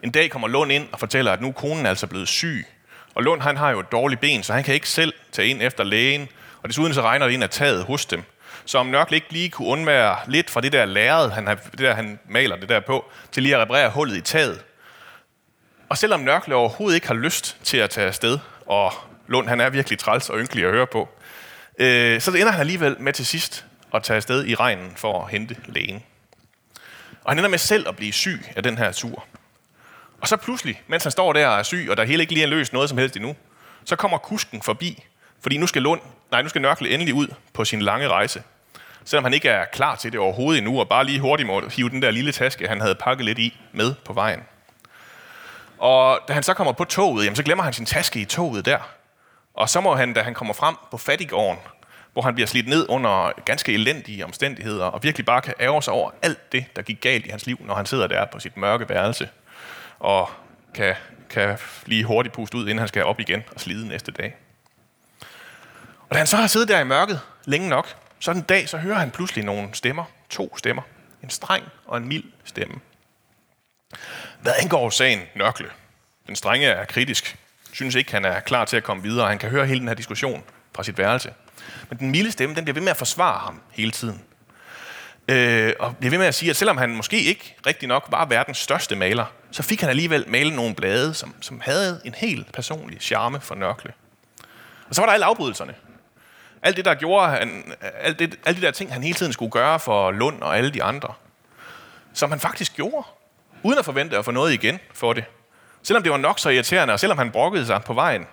En 0.02 0.10
dag 0.10 0.30
kommer 0.30 0.48
Lund 0.48 0.72
ind 0.72 0.88
og 0.92 0.98
fortæller, 0.98 1.32
at 1.32 1.40
nu 1.40 1.48
er 1.48 1.52
konen 1.52 1.86
altså 1.86 2.06
blevet 2.06 2.28
syg. 2.28 2.66
Og 3.14 3.22
Lund 3.22 3.40
han 3.40 3.56
har 3.56 3.70
jo 3.70 3.80
et 3.80 3.92
dårligt 3.92 4.20
ben, 4.20 4.42
så 4.42 4.52
han 4.52 4.64
kan 4.64 4.74
ikke 4.74 4.88
selv 4.88 5.12
tage 5.32 5.48
ind 5.48 5.62
efter 5.62 5.84
lægen. 5.84 6.28
Og 6.62 6.68
desuden 6.68 6.94
så 6.94 7.02
regner 7.02 7.26
det 7.26 7.32
ind 7.32 7.42
af 7.42 7.50
taget 7.50 7.84
hos 7.84 8.06
dem. 8.06 8.22
Så 8.64 8.78
om 8.78 8.86
Nørkle 8.86 9.14
ikke 9.14 9.32
lige 9.32 9.50
kunne 9.50 9.68
undvære 9.68 10.16
lidt 10.26 10.50
fra 10.50 10.60
det 10.60 10.72
der 10.72 10.84
lærred, 10.84 11.30
han, 11.30 11.46
har, 11.46 11.54
det 11.54 11.78
der, 11.78 11.94
han 11.94 12.18
maler 12.28 12.56
det 12.56 12.68
der 12.68 12.80
på, 12.80 13.04
til 13.32 13.42
lige 13.42 13.56
at 13.56 13.62
reparere 13.62 13.90
hullet 13.90 14.16
i 14.16 14.20
taget. 14.20 14.64
Og 15.88 15.98
selvom 15.98 16.20
Nørkle 16.20 16.54
overhovedet 16.54 16.94
ikke 16.94 17.06
har 17.06 17.14
lyst 17.14 17.56
til 17.62 17.76
at 17.76 17.90
tage 17.90 18.06
afsted, 18.06 18.38
og 18.66 18.92
Lund 19.26 19.48
han 19.48 19.60
er 19.60 19.70
virkelig 19.70 19.98
træls 19.98 20.30
og 20.30 20.38
ynkelig 20.38 20.64
at 20.64 20.70
høre 20.70 20.86
på, 20.86 21.08
øh, 21.78 22.20
så 22.20 22.30
ender 22.30 22.50
han 22.50 22.60
alligevel 22.60 22.96
med 23.00 23.12
til 23.12 23.26
sidst 23.26 23.66
at 23.94 24.02
tage 24.02 24.16
afsted 24.16 24.46
i 24.46 24.54
regnen 24.54 24.92
for 24.96 25.24
at 25.24 25.30
hente 25.30 25.56
lægen. 25.66 26.02
Og 27.24 27.30
han 27.30 27.38
ender 27.38 27.50
med 27.50 27.58
selv 27.58 27.88
at 27.88 27.96
blive 27.96 28.12
syg 28.12 28.40
af 28.56 28.62
den 28.62 28.78
her 28.78 28.92
tur. 28.92 29.24
Og 30.20 30.28
så 30.28 30.36
pludselig, 30.36 30.82
mens 30.86 31.02
han 31.02 31.12
står 31.12 31.32
der 31.32 31.48
og 31.48 31.58
er 31.58 31.62
syg, 31.62 31.86
og 31.90 31.96
der 31.96 32.04
hele 32.04 32.22
ikke 32.22 32.32
lige 32.32 32.44
er 32.44 32.48
løst 32.48 32.72
noget 32.72 32.88
som 32.88 32.98
helst 32.98 33.16
endnu, 33.16 33.36
så 33.84 33.96
kommer 33.96 34.18
kusken 34.18 34.62
forbi, 34.62 35.04
fordi 35.42 35.56
nu 35.56 35.66
skal, 35.66 35.82
Lund, 35.82 36.00
nej, 36.30 36.42
nu 36.42 36.48
skal 36.48 36.62
Nørkle 36.62 36.90
endelig 36.90 37.14
ud 37.14 37.28
på 37.52 37.64
sin 37.64 37.82
lange 37.82 38.08
rejse. 38.08 38.42
Selvom 39.04 39.24
han 39.24 39.34
ikke 39.34 39.48
er 39.48 39.64
klar 39.64 39.96
til 39.96 40.12
det 40.12 40.20
overhovedet 40.20 40.58
endnu, 40.58 40.80
og 40.80 40.88
bare 40.88 41.04
lige 41.04 41.20
hurtigt 41.20 41.46
må 41.46 41.68
hive 41.68 41.88
den 41.88 42.02
der 42.02 42.10
lille 42.10 42.32
taske, 42.32 42.68
han 42.68 42.80
havde 42.80 42.94
pakket 42.94 43.24
lidt 43.24 43.38
i, 43.38 43.60
med 43.72 43.94
på 44.04 44.12
vejen. 44.12 44.40
Og 45.78 46.20
da 46.28 46.32
han 46.32 46.42
så 46.42 46.54
kommer 46.54 46.72
på 46.72 46.84
toget, 46.84 47.24
jamen, 47.24 47.36
så 47.36 47.42
glemmer 47.42 47.64
han 47.64 47.72
sin 47.72 47.86
taske 47.86 48.20
i 48.20 48.24
toget 48.24 48.64
der. 48.64 48.95
Og 49.56 49.68
så 49.68 49.80
må 49.80 49.94
han, 49.94 50.12
da 50.12 50.22
han 50.22 50.34
kommer 50.34 50.54
frem 50.54 50.76
på 50.90 50.98
fattigården, 50.98 51.58
hvor 52.12 52.22
han 52.22 52.34
bliver 52.34 52.46
slidt 52.46 52.68
ned 52.68 52.86
under 52.88 53.32
ganske 53.44 53.74
elendige 53.74 54.24
omstændigheder, 54.24 54.84
og 54.84 55.02
virkelig 55.02 55.26
bare 55.26 55.40
kan 55.40 55.54
ære 55.60 55.82
sig 55.82 55.92
over 55.92 56.10
alt 56.22 56.52
det, 56.52 56.64
der 56.76 56.82
gik 56.82 57.00
galt 57.00 57.26
i 57.26 57.28
hans 57.28 57.46
liv, 57.46 57.58
når 57.60 57.74
han 57.74 57.86
sidder 57.86 58.06
der 58.06 58.24
på 58.24 58.38
sit 58.38 58.56
mørke 58.56 58.88
værelse, 58.88 59.28
og 59.98 60.30
kan, 60.74 60.94
kan 61.30 61.58
lige 61.86 62.04
hurtigt 62.04 62.34
puste 62.34 62.56
ud, 62.56 62.62
inden 62.62 62.78
han 62.78 62.88
skal 62.88 63.04
op 63.04 63.20
igen 63.20 63.42
og 63.54 63.60
slide 63.60 63.88
næste 63.88 64.12
dag. 64.12 64.36
Og 66.08 66.12
da 66.12 66.18
han 66.18 66.26
så 66.26 66.36
har 66.36 66.46
siddet 66.46 66.68
der 66.68 66.80
i 66.80 66.84
mørket 66.84 67.20
længe 67.44 67.68
nok, 67.68 67.96
så 68.18 68.30
en 68.30 68.42
dag, 68.42 68.68
så 68.68 68.78
hører 68.78 68.98
han 68.98 69.10
pludselig 69.10 69.44
nogle 69.44 69.68
stemmer. 69.72 70.04
To 70.30 70.56
stemmer. 70.56 70.82
En 71.22 71.30
streng 71.30 71.64
og 71.84 71.96
en 71.96 72.08
mild 72.08 72.24
stemme. 72.44 72.80
Hvad 74.40 74.52
angår 74.62 74.90
sagen 74.90 75.20
Nørkle? 75.34 75.68
Den 76.26 76.36
strenge 76.36 76.66
er 76.66 76.84
kritisk. 76.84 77.38
Synes 77.76 77.94
ikke, 77.94 78.12
han 78.12 78.24
er 78.24 78.40
klar 78.40 78.64
til 78.64 78.76
at 78.76 78.84
komme 78.84 79.02
videre. 79.02 79.28
Han 79.28 79.38
kan 79.38 79.50
høre 79.50 79.66
hele 79.66 79.80
den 79.80 79.88
her 79.88 79.94
diskussion 79.94 80.44
fra 80.74 80.82
sit 80.82 80.98
værelse. 80.98 81.32
Men 81.88 81.98
den 81.98 82.10
milde 82.10 82.30
stemme, 82.32 82.54
den 82.54 82.64
bliver 82.64 82.74
ved 82.74 82.82
med 82.82 82.90
at 82.90 82.96
forsvare 82.96 83.38
ham 83.38 83.60
hele 83.72 83.90
tiden. 83.90 84.22
Øh, 85.28 85.72
og 85.78 85.96
bliver 85.96 86.10
ved 86.10 86.18
med 86.18 86.26
at 86.26 86.34
sige, 86.34 86.50
at 86.50 86.56
selvom 86.56 86.76
han 86.76 86.96
måske 86.96 87.22
ikke 87.22 87.56
rigtig 87.66 87.88
nok 87.88 88.06
var 88.10 88.24
verdens 88.24 88.58
største 88.58 88.96
maler, 88.96 89.24
så 89.50 89.62
fik 89.62 89.80
han 89.80 89.90
alligevel 89.90 90.24
malet 90.28 90.52
nogle 90.52 90.74
blade, 90.74 91.14
som, 91.14 91.34
som 91.40 91.60
havde 91.60 92.00
en 92.04 92.14
helt 92.14 92.52
personlig 92.52 93.00
charme 93.00 93.40
for 93.40 93.54
Nørkle. 93.54 93.92
Og 94.88 94.94
så 94.94 95.00
var 95.00 95.06
der 95.06 95.12
alle 95.12 95.26
afbrydelserne. 95.26 95.74
Alt 96.62 96.76
det, 96.76 96.84
der 96.84 96.94
gjorde 96.94 97.28
han, 97.28 97.72
alt, 97.80 98.18
det, 98.18 98.38
alle 98.46 98.60
de 98.60 98.66
der 98.66 98.72
ting, 98.72 98.92
han 98.92 99.02
hele 99.02 99.14
tiden 99.14 99.32
skulle 99.32 99.50
gøre 99.50 99.80
for 99.80 100.10
Lund 100.10 100.42
og 100.42 100.58
alle 100.58 100.70
de 100.70 100.82
andre, 100.82 101.14
som 102.12 102.30
han 102.30 102.40
faktisk 102.40 102.74
gjorde, 102.74 103.06
uden 103.62 103.78
at 103.78 103.84
forvente 103.84 104.18
at 104.18 104.24
få 104.24 104.30
noget 104.30 104.52
igen 104.52 104.78
for 104.94 105.12
det. 105.12 105.24
Selvom 105.86 106.02
det 106.02 106.12
var 106.12 106.18
nok 106.18 106.38
så 106.38 106.48
irriterende, 106.48 106.94
og 106.94 107.00
selvom 107.00 107.18
han 107.18 107.30
brokkede 107.30 107.66
sig 107.66 107.82
på 107.84 107.94
vejen. 107.94 108.26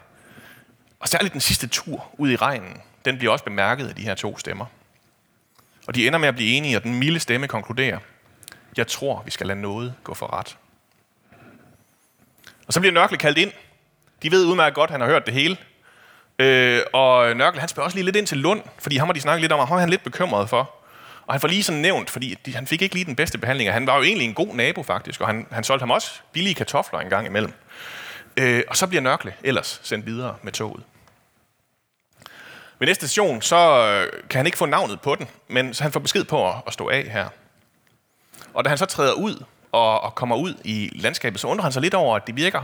Og 0.99 1.07
særligt 1.07 1.33
den 1.33 1.41
sidste 1.41 1.67
tur 1.67 2.09
ud 2.17 2.29
i 2.29 2.35
regnen, 2.35 2.81
den 3.05 3.17
bliver 3.17 3.31
også 3.31 3.45
bemærket 3.45 3.87
af 3.87 3.95
de 3.95 4.01
her 4.01 4.15
to 4.15 4.37
stemmer. 4.37 4.65
Og 5.87 5.95
de 5.95 6.07
ender 6.07 6.19
med 6.19 6.27
at 6.27 6.35
blive 6.35 6.49
enige, 6.49 6.77
og 6.77 6.83
den 6.83 6.99
milde 6.99 7.19
stemme 7.19 7.47
konkluderer, 7.47 7.99
jeg 8.77 8.87
tror, 8.87 9.21
vi 9.25 9.31
skal 9.31 9.47
lade 9.47 9.61
noget 9.61 9.93
gå 10.03 10.13
for 10.13 10.33
ret. 10.33 10.57
Og 12.67 12.73
så 12.73 12.79
bliver 12.79 12.93
Nørkle 12.93 13.17
kaldt 13.17 13.37
ind. 13.37 13.51
De 14.23 14.31
ved 14.31 14.45
udmærket 14.45 14.75
godt, 14.75 14.87
at 14.87 14.91
han 14.91 15.01
har 15.01 15.07
hørt 15.07 15.25
det 15.25 15.33
hele. 15.33 15.57
Øh, 16.39 16.81
og 16.93 17.35
Nørkel, 17.35 17.59
han 17.59 17.69
spørger 17.69 17.85
også 17.85 17.97
lige 17.97 18.05
lidt 18.05 18.15
ind 18.15 18.27
til 18.27 18.37
Lund, 18.37 18.61
fordi 18.79 18.97
ham 18.97 19.07
har 19.07 19.13
de 19.13 19.21
snakket 19.21 19.41
lidt 19.41 19.51
om, 19.51 19.59
og 19.59 19.67
han 19.67 19.79
er 19.79 19.85
lidt 19.85 20.03
bekymret 20.03 20.49
for. 20.49 20.82
Og 21.27 21.33
han 21.33 21.41
får 21.41 21.47
lige 21.47 21.63
sådan 21.63 21.81
nævnt, 21.81 22.09
fordi 22.09 22.37
de, 22.45 22.55
han 22.55 22.67
fik 22.67 22.81
ikke 22.81 22.95
lige 22.95 23.05
den 23.05 23.15
bedste 23.15 23.37
behandling. 23.37 23.71
Han 23.71 23.87
var 23.87 23.97
jo 23.97 24.03
egentlig 24.03 24.27
en 24.27 24.33
god 24.33 24.55
nabo 24.55 24.83
faktisk, 24.83 25.21
og 25.21 25.27
han, 25.27 25.47
han 25.51 25.63
solgte 25.63 25.81
ham 25.81 25.91
også 25.91 26.21
billige 26.31 26.55
kartofler 26.55 26.99
en 26.99 27.09
gang 27.09 27.25
imellem. 27.27 27.53
Øh, 28.37 28.63
og 28.67 28.77
så 28.77 28.87
bliver 28.87 29.01
Nørkle 29.01 29.33
ellers 29.43 29.79
sendt 29.83 30.05
videre 30.05 30.35
med 30.41 30.51
toget. 30.51 30.83
Ved 32.79 32.87
næste 32.87 33.07
station, 33.07 33.41
så 33.41 33.57
øh, 33.57 34.23
kan 34.29 34.39
han 34.39 34.45
ikke 34.45 34.57
få 34.57 34.65
navnet 34.65 35.01
på 35.01 35.15
den, 35.15 35.27
men 35.47 35.73
så 35.73 35.83
han 35.83 35.91
får 35.91 35.99
besked 35.99 36.23
på 36.23 36.49
at, 36.49 36.55
at 36.67 36.73
stå 36.73 36.89
af 36.89 37.03
her. 37.03 37.27
Og 38.53 38.63
da 38.63 38.69
han 38.69 38.77
så 38.77 38.85
træder 38.85 39.13
ud 39.13 39.43
og, 39.71 40.01
og 40.01 40.15
kommer 40.15 40.35
ud 40.35 40.53
i 40.63 40.91
landskabet, 40.95 41.39
så 41.39 41.47
undrer 41.47 41.63
han 41.63 41.71
sig 41.71 41.81
lidt 41.81 41.93
over, 41.93 42.15
at 42.15 42.27
det 42.27 42.35
virker 42.35 42.63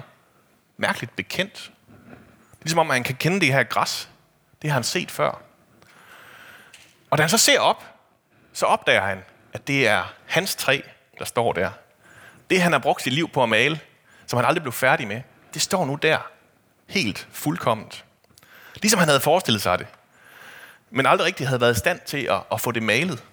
mærkeligt 0.77 1.15
bekendt. 1.15 1.53
Det 1.53 2.61
er 2.61 2.63
ligesom 2.63 2.79
om, 2.79 2.89
han 2.89 3.03
kan 3.03 3.15
kende 3.15 3.39
det 3.39 3.53
her 3.53 3.63
græs. 3.63 4.09
Det 4.61 4.69
har 4.69 4.73
han 4.73 4.83
set 4.83 5.11
før. 5.11 5.41
Og 7.09 7.17
da 7.17 7.23
han 7.23 7.29
så 7.29 7.37
ser 7.37 7.59
op, 7.59 7.83
så 8.59 8.65
opdager 8.65 9.01
han, 9.01 9.23
at 9.53 9.67
det 9.67 9.87
er 9.87 10.13
hans 10.25 10.55
træ, 10.55 10.81
der 11.19 11.25
står 11.25 11.53
der. 11.53 11.69
Det, 12.49 12.61
han 12.61 12.71
har 12.71 12.79
brugt 12.79 13.01
sit 13.01 13.13
liv 13.13 13.29
på 13.29 13.43
at 13.43 13.49
male, 13.49 13.79
som 14.27 14.37
han 14.37 14.45
aldrig 14.45 14.63
blev 14.63 14.73
færdig 14.73 15.07
med, 15.07 15.21
det 15.53 15.61
står 15.61 15.85
nu 15.85 15.95
der. 15.95 16.17
Helt 16.87 17.27
fuldkomment. 17.31 18.05
Ligesom 18.75 18.99
han 18.99 19.07
havde 19.07 19.19
forestillet 19.19 19.61
sig 19.61 19.79
det. 19.79 19.87
Men 20.91 21.05
aldrig 21.05 21.25
rigtig 21.25 21.47
havde 21.47 21.61
været 21.61 21.75
i 21.75 21.79
stand 21.79 21.99
til 22.05 22.17
at, 22.17 22.39
at 22.51 22.61
få 22.61 22.71
det 22.71 22.83
malet. 22.83 23.23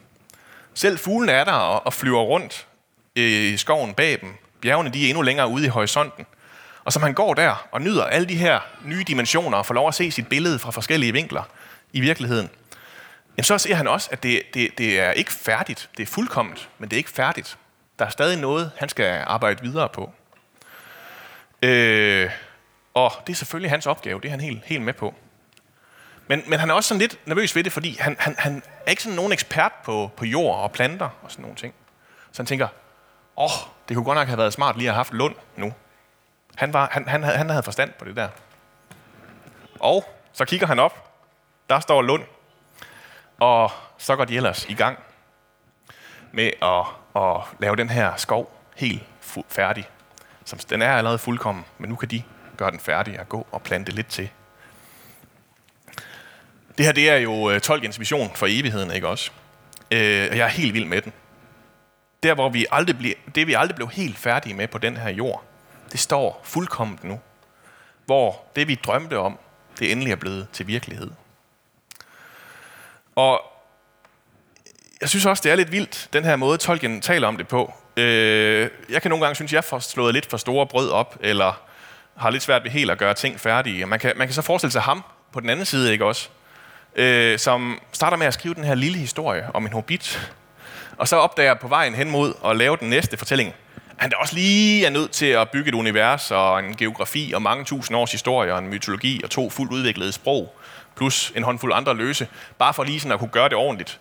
Selv 0.74 0.98
fuglen 0.98 1.28
er 1.28 1.44
der 1.44 1.52
og, 1.52 1.86
og 1.86 1.92
flyver 1.92 2.22
rundt 2.22 2.66
i 3.14 3.56
skoven 3.56 3.94
bag 3.94 4.20
dem. 4.20 4.34
Bjergene 4.60 4.90
de 4.90 5.04
er 5.04 5.08
endnu 5.08 5.22
længere 5.22 5.48
ude 5.48 5.64
i 5.64 5.68
horisonten. 5.68 6.26
Og 6.84 6.92
som 6.92 7.02
han 7.02 7.14
går 7.14 7.34
der 7.34 7.68
og 7.72 7.82
nyder 7.82 8.04
alle 8.04 8.28
de 8.28 8.36
her 8.36 8.60
nye 8.84 9.04
dimensioner 9.04 9.58
og 9.58 9.66
får 9.66 9.74
lov 9.74 9.88
at 9.88 9.94
se 9.94 10.10
sit 10.10 10.28
billede 10.28 10.58
fra 10.58 10.70
forskellige 10.70 11.12
vinkler 11.12 11.42
i 11.92 12.00
virkeligheden, 12.00 12.50
jamen 13.36 13.44
så 13.44 13.58
ser 13.58 13.74
han 13.74 13.88
også, 13.88 14.08
at 14.12 14.22
det, 14.22 14.42
det, 14.54 14.78
det 14.78 15.00
er 15.00 15.10
ikke 15.10 15.32
færdigt. 15.32 15.90
Det 15.96 16.02
er 16.02 16.06
fuldkomment, 16.06 16.68
men 16.78 16.88
det 16.88 16.96
er 16.96 16.98
ikke 16.98 17.10
færdigt. 17.10 17.58
Der 17.98 18.04
er 18.04 18.10
stadig 18.10 18.38
noget, 18.38 18.70
han 18.76 18.88
skal 18.88 19.24
arbejde 19.26 19.62
videre 19.62 19.88
på. 19.88 20.12
Øh, 21.62 22.30
og 22.94 23.12
det 23.26 23.32
er 23.32 23.36
selvfølgelig 23.36 23.70
hans 23.70 23.86
opgave, 23.86 24.20
det 24.20 24.26
er 24.26 24.30
han 24.30 24.40
helt, 24.40 24.64
helt 24.64 24.82
med 24.82 24.92
på. 24.92 25.14
Men, 26.28 26.42
men 26.46 26.60
han 26.60 26.70
er 26.70 26.74
også 26.74 26.88
sådan 26.88 27.00
lidt 27.00 27.18
nervøs 27.26 27.56
ved 27.56 27.64
det, 27.64 27.72
fordi 27.72 27.96
han, 28.00 28.16
han, 28.18 28.34
han 28.38 28.62
er 28.86 28.90
ikke 28.90 29.02
sådan 29.02 29.16
nogen 29.16 29.32
ekspert 29.32 29.72
på, 29.84 30.10
på 30.16 30.24
jord 30.24 30.56
og 30.56 30.72
planter 30.72 31.08
og 31.22 31.30
sådan 31.30 31.42
nogle 31.42 31.56
ting. 31.56 31.74
Så 32.32 32.42
han 32.42 32.46
tænker, 32.46 32.68
åh, 33.36 33.44
oh, 33.44 33.50
det 33.88 33.96
kunne 33.96 34.04
godt 34.04 34.18
nok 34.18 34.28
have 34.28 34.38
været 34.38 34.52
smart 34.52 34.76
lige 34.76 34.88
at 34.88 34.94
have 34.94 34.98
haft 34.98 35.12
Lund 35.12 35.34
nu. 35.56 35.72
Han, 36.56 36.72
var, 36.72 36.88
han, 36.92 37.08
han, 37.08 37.22
han 37.22 37.50
havde 37.50 37.62
forstand 37.62 37.92
på 37.98 38.04
det 38.04 38.16
der. 38.16 38.28
Og 39.80 40.04
så 40.32 40.44
kigger 40.44 40.66
han 40.66 40.78
op. 40.78 41.12
Der 41.70 41.80
står 41.80 42.02
Lund. 42.02 42.24
Og 43.38 43.70
så 43.98 44.16
går 44.16 44.24
de 44.24 44.36
ellers 44.36 44.66
i 44.68 44.74
gang 44.74 44.98
med 46.32 46.50
at, 46.62 46.86
at 47.22 47.40
lave 47.58 47.76
den 47.76 47.90
her 47.90 48.16
skov 48.16 48.52
helt 48.76 49.02
færdig. 49.48 49.88
Som 50.44 50.58
den 50.58 50.82
er 50.82 50.92
allerede 50.92 51.18
fuldkommen, 51.18 51.64
men 51.78 51.90
nu 51.90 51.96
kan 51.96 52.08
de 52.08 52.22
gøre 52.56 52.70
den 52.70 52.80
færdig 52.80 53.20
og 53.20 53.28
gå 53.28 53.46
og 53.52 53.62
plante 53.62 53.92
lidt 53.92 54.06
til. 54.06 54.30
Det 56.78 56.86
her 56.86 56.92
det 56.92 57.10
er 57.10 57.16
jo 57.16 57.54
uh, 57.54 57.58
Tolkiens 57.58 58.00
vision 58.00 58.30
for 58.34 58.46
evigheden, 58.50 58.90
ikke 58.90 59.08
også? 59.08 59.30
Uh, 59.92 59.98
jeg 59.98 60.38
er 60.38 60.48
helt 60.48 60.74
vild 60.74 60.84
med 60.84 61.02
den. 61.02 61.12
Der, 62.22 62.34
hvor 62.34 62.48
vi 62.48 62.66
aldrig 62.70 62.98
ble, 62.98 63.14
det 63.34 63.46
vi 63.46 63.54
aldrig 63.54 63.76
blev 63.76 63.88
helt 63.88 64.18
færdige 64.18 64.54
med 64.54 64.68
på 64.68 64.78
den 64.78 64.96
her 64.96 65.10
jord, 65.10 65.44
det 65.92 66.00
står 66.00 66.40
fuldkomment 66.44 67.04
nu. 67.04 67.20
Hvor 68.06 68.44
det 68.56 68.68
vi 68.68 68.74
drømte 68.74 69.18
om, 69.18 69.38
det 69.78 69.92
endelig 69.92 70.12
er 70.12 70.16
blevet 70.16 70.48
til 70.52 70.66
virkelighed. 70.66 71.10
Og 73.16 73.42
jeg 75.00 75.08
synes 75.08 75.26
også, 75.26 75.42
det 75.42 75.52
er 75.52 75.56
lidt 75.56 75.72
vildt, 75.72 76.08
den 76.12 76.24
her 76.24 76.36
måde, 76.36 76.58
Tolkien 76.58 77.00
taler 77.00 77.28
om 77.28 77.36
det 77.36 77.48
på. 77.48 77.74
Øh, 77.96 78.70
jeg 78.90 79.02
kan 79.02 79.08
nogle 79.10 79.24
gange 79.24 79.34
synes, 79.34 79.52
jeg 79.52 79.64
får 79.64 79.78
slået 79.78 80.14
lidt 80.14 80.26
for 80.26 80.36
store 80.36 80.66
brød 80.66 80.90
op, 80.90 81.16
eller 81.20 81.60
har 82.16 82.30
lidt 82.30 82.42
svært 82.42 82.64
ved 82.64 82.70
helt 82.70 82.90
at 82.90 82.98
gøre 82.98 83.14
ting 83.14 83.40
færdige. 83.40 83.86
Man 83.86 83.98
kan, 83.98 84.12
man 84.16 84.26
kan 84.26 84.34
så 84.34 84.42
forestille 84.42 84.72
sig 84.72 84.82
ham 84.82 85.04
på 85.32 85.40
den 85.40 85.50
anden 85.50 85.66
side, 85.66 85.92
ikke 85.92 86.04
også? 86.04 86.28
Øh, 86.96 87.38
som 87.38 87.80
starter 87.92 88.16
med 88.16 88.26
at 88.26 88.34
skrive 88.34 88.54
den 88.54 88.64
her 88.64 88.74
lille 88.74 88.98
historie 88.98 89.44
om 89.54 89.66
en 89.66 89.72
hobbit, 89.72 90.32
og 90.96 91.08
så 91.08 91.16
opdager 91.16 91.54
på 91.54 91.68
vejen 91.68 91.94
hen 91.94 92.10
mod 92.10 92.34
at 92.44 92.56
lave 92.56 92.76
den 92.76 92.90
næste 92.90 93.16
fortælling, 93.16 93.54
han 93.96 94.12
er 94.12 94.16
også 94.16 94.34
lige 94.34 94.86
er 94.86 94.90
nødt 94.90 95.10
til 95.10 95.26
at 95.26 95.50
bygge 95.50 95.68
et 95.68 95.74
univers 95.74 96.30
og 96.30 96.58
en 96.58 96.76
geografi 96.76 97.32
og 97.34 97.42
mange 97.42 97.64
tusind 97.64 97.96
års 97.96 98.12
historie 98.12 98.52
og 98.52 98.58
en 98.58 98.68
mytologi 98.68 99.20
og 99.24 99.30
to 99.30 99.50
fuldt 99.50 99.72
udviklede 99.72 100.12
sprog, 100.12 100.56
plus 100.96 101.32
en 101.36 101.42
håndfuld 101.42 101.72
andre 101.74 101.94
løse, 101.94 102.28
bare 102.58 102.74
for 102.74 102.84
lige 102.84 103.00
sådan 103.00 103.12
at 103.12 103.18
kunne 103.18 103.30
gøre 103.30 103.48
det 103.48 103.56
ordentligt. 103.56 104.00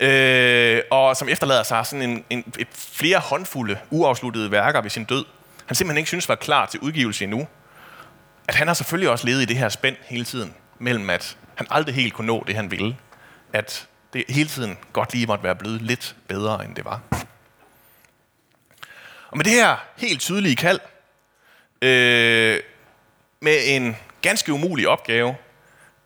Øh, 0.00 0.82
og 0.90 1.16
som 1.16 1.28
efterlader 1.28 1.62
sig 1.62 1.86
sådan 1.86 2.10
en, 2.10 2.24
en, 2.30 2.44
et 2.58 2.68
flere 2.72 3.18
håndfulde 3.18 3.78
uafsluttede 3.90 4.50
værker 4.50 4.80
ved 4.80 4.90
sin 4.90 5.04
død. 5.04 5.24
Han 5.66 5.74
simpelthen 5.74 5.98
ikke 5.98 6.08
synes 6.08 6.28
var 6.28 6.34
klar 6.34 6.66
til 6.66 6.80
udgivelse 6.80 7.24
endnu. 7.24 7.48
At 8.48 8.54
han 8.54 8.66
har 8.66 8.74
selvfølgelig 8.74 9.10
også 9.10 9.26
levet 9.26 9.42
i 9.42 9.44
det 9.44 9.56
her 9.56 9.68
spænd 9.68 9.96
hele 10.04 10.24
tiden, 10.24 10.54
mellem 10.78 11.10
at 11.10 11.36
han 11.54 11.66
aldrig 11.70 11.94
helt 11.94 12.14
kunne 12.14 12.26
nå 12.26 12.44
det, 12.46 12.54
han 12.54 12.70
ville. 12.70 12.96
At 13.52 13.88
det 14.12 14.24
hele 14.28 14.48
tiden 14.48 14.78
godt 14.92 15.12
lige 15.12 15.26
måtte 15.26 15.44
være 15.44 15.56
blevet 15.56 15.82
lidt 15.82 16.16
bedre, 16.28 16.64
end 16.64 16.76
det 16.76 16.84
var. 16.84 17.00
Og 19.30 19.36
med 19.36 19.44
det 19.44 19.52
her 19.52 19.76
helt 19.96 20.20
tydelige 20.20 20.56
kald, 20.56 20.80
øh, 21.82 22.60
med 23.40 23.58
en 23.64 23.96
ganske 24.22 24.52
umulig 24.52 24.88
opgave, 24.88 25.36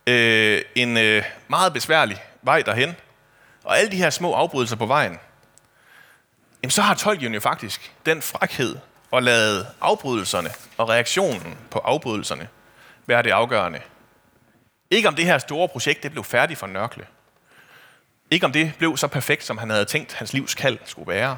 øh, 0.07 0.61
en 0.75 0.97
øh, 0.97 1.23
meget 1.47 1.73
besværlig 1.73 2.23
vej 2.41 2.61
derhen, 2.61 2.95
og 3.63 3.79
alle 3.79 3.91
de 3.91 3.97
her 3.97 4.09
små 4.09 4.33
afbrydelser 4.33 4.75
på 4.75 4.85
vejen, 4.85 5.19
jamen 6.63 6.71
så 6.71 6.81
har 6.81 6.93
Tolkien 6.93 7.33
jo 7.33 7.39
faktisk 7.39 7.93
den 8.05 8.21
frakhed 8.21 8.75
at 9.13 9.23
lade 9.23 9.67
afbrydelserne 9.81 10.49
og 10.77 10.89
reaktionen 10.89 11.57
på 11.71 11.79
afbrydelserne 11.79 12.47
være 13.05 13.23
det 13.23 13.31
afgørende. 13.31 13.81
Ikke 14.91 15.07
om 15.07 15.15
det 15.15 15.25
her 15.25 15.37
store 15.37 15.67
projekt 15.67 16.03
det 16.03 16.11
blev 16.11 16.23
færdigt 16.23 16.59
for 16.59 16.67
Nørkle. 16.67 17.05
Ikke 18.31 18.45
om 18.45 18.51
det 18.51 18.73
blev 18.77 18.97
så 18.97 19.07
perfekt, 19.07 19.43
som 19.43 19.57
han 19.57 19.69
havde 19.69 19.85
tænkt, 19.85 20.13
hans 20.13 20.33
livs 20.33 20.55
kald 20.55 20.77
skulle 20.85 21.13
være 21.13 21.37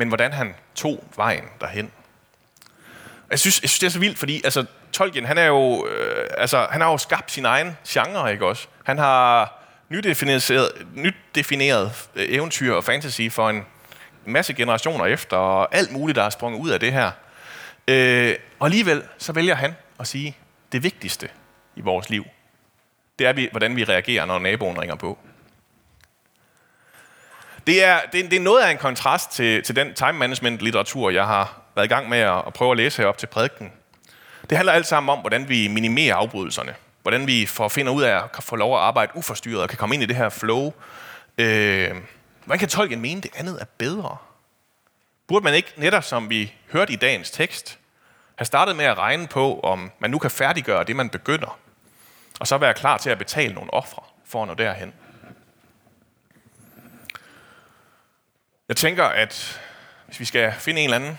men 0.00 0.08
hvordan 0.08 0.32
han 0.32 0.54
tog 0.74 1.04
vejen 1.16 1.44
derhen. 1.60 1.90
Jeg 3.30 3.38
synes, 3.38 3.62
jeg 3.62 3.70
synes 3.70 3.78
det 3.78 3.86
er 3.86 3.90
så 3.90 3.98
vildt, 3.98 4.18
fordi 4.18 4.40
altså, 4.44 4.64
Tolkien, 4.92 5.24
han 5.24 5.38
er 5.38 5.46
jo, 5.46 5.86
øh, 5.86 6.28
altså, 6.38 6.66
han 6.70 6.80
har 6.80 6.90
jo 6.90 6.98
skabt 6.98 7.32
sin 7.32 7.44
egen 7.44 7.76
genre, 7.88 8.32
ikke 8.32 8.46
også? 8.46 8.66
Han 8.84 8.98
har 8.98 9.54
nydefineret, 9.88 10.72
nydefineret 10.94 12.08
øh, 12.14 12.26
eventyr 12.28 12.74
og 12.74 12.84
fantasy 12.84 13.28
for 13.30 13.50
en 13.50 13.66
masse 14.24 14.54
generationer 14.54 15.06
efter, 15.06 15.36
og 15.36 15.74
alt 15.74 15.92
muligt, 15.92 16.16
der 16.16 16.22
er 16.22 16.30
sprunget 16.30 16.60
ud 16.60 16.70
af 16.70 16.80
det 16.80 16.92
her. 16.92 17.10
Øh, 17.88 18.34
og 18.58 18.66
alligevel, 18.66 19.02
så 19.18 19.32
vælger 19.32 19.54
han 19.54 19.76
at 20.00 20.06
sige, 20.06 20.36
det 20.72 20.82
vigtigste 20.82 21.28
i 21.76 21.80
vores 21.80 22.10
liv, 22.10 22.24
det 23.18 23.26
er, 23.26 23.50
hvordan 23.50 23.76
vi 23.76 23.84
reagerer, 23.84 24.24
når 24.24 24.38
naboen 24.38 24.80
ringer 24.80 24.94
på. 24.94 25.18
Det 27.66 27.84
er, 27.84 28.00
det, 28.12 28.24
er, 28.24 28.28
det 28.28 28.36
er 28.36 28.40
noget 28.40 28.62
af 28.62 28.70
en 28.70 28.78
kontrast 28.78 29.30
til, 29.30 29.62
til 29.62 29.76
den 29.76 29.94
time 29.94 30.12
management 30.12 30.60
litteratur, 30.60 31.10
jeg 31.10 31.26
har 31.26 31.59
været 31.74 31.86
i 31.86 31.88
gang 31.88 32.08
med 32.08 32.18
at, 32.18 32.52
prøve 32.54 32.70
at 32.70 32.76
læse 32.76 33.02
herop 33.02 33.18
til 33.18 33.26
prædiken. 33.26 33.72
Det 34.50 34.58
handler 34.58 34.72
alt 34.72 34.86
sammen 34.86 35.12
om, 35.12 35.18
hvordan 35.18 35.48
vi 35.48 35.68
minimerer 35.68 36.14
afbrydelserne. 36.14 36.74
Hvordan 37.02 37.26
vi 37.26 37.46
får 37.46 37.68
finder 37.68 37.92
ud 37.92 38.02
af 38.02 38.22
at 38.36 38.42
få 38.42 38.56
lov 38.56 38.74
at 38.74 38.80
arbejde 38.80 39.12
uforstyrret 39.14 39.62
og 39.62 39.68
kan 39.68 39.78
komme 39.78 39.94
ind 39.94 40.02
i 40.02 40.06
det 40.06 40.16
her 40.16 40.28
flow. 40.28 40.72
Øh, 41.38 41.94
hvordan 42.44 42.58
kan 42.58 42.68
tolken 42.68 43.00
mene, 43.00 43.20
det 43.20 43.30
andet 43.36 43.58
er 43.60 43.64
bedre? 43.78 44.16
Burde 45.26 45.44
man 45.44 45.54
ikke, 45.54 45.72
netop 45.76 46.04
som 46.04 46.30
vi 46.30 46.54
hørte 46.72 46.92
i 46.92 46.96
dagens 46.96 47.30
tekst, 47.30 47.78
have 48.36 48.46
startet 48.46 48.76
med 48.76 48.84
at 48.84 48.98
regne 48.98 49.26
på, 49.26 49.60
om 49.60 49.90
man 49.98 50.10
nu 50.10 50.18
kan 50.18 50.30
færdiggøre 50.30 50.84
det, 50.84 50.96
man 50.96 51.08
begynder, 51.08 51.58
og 52.40 52.46
så 52.46 52.58
være 52.58 52.74
klar 52.74 52.98
til 52.98 53.10
at 53.10 53.18
betale 53.18 53.54
nogle 53.54 53.74
ofre 53.74 54.02
for 54.24 54.42
at 54.42 54.48
nå 54.48 54.54
derhen? 54.54 54.92
Jeg 58.68 58.76
tænker, 58.76 59.04
at 59.04 59.60
hvis 60.06 60.20
vi 60.20 60.24
skal 60.24 60.52
finde 60.52 60.80
en 60.80 60.84
eller 60.84 60.96
anden 60.96 61.18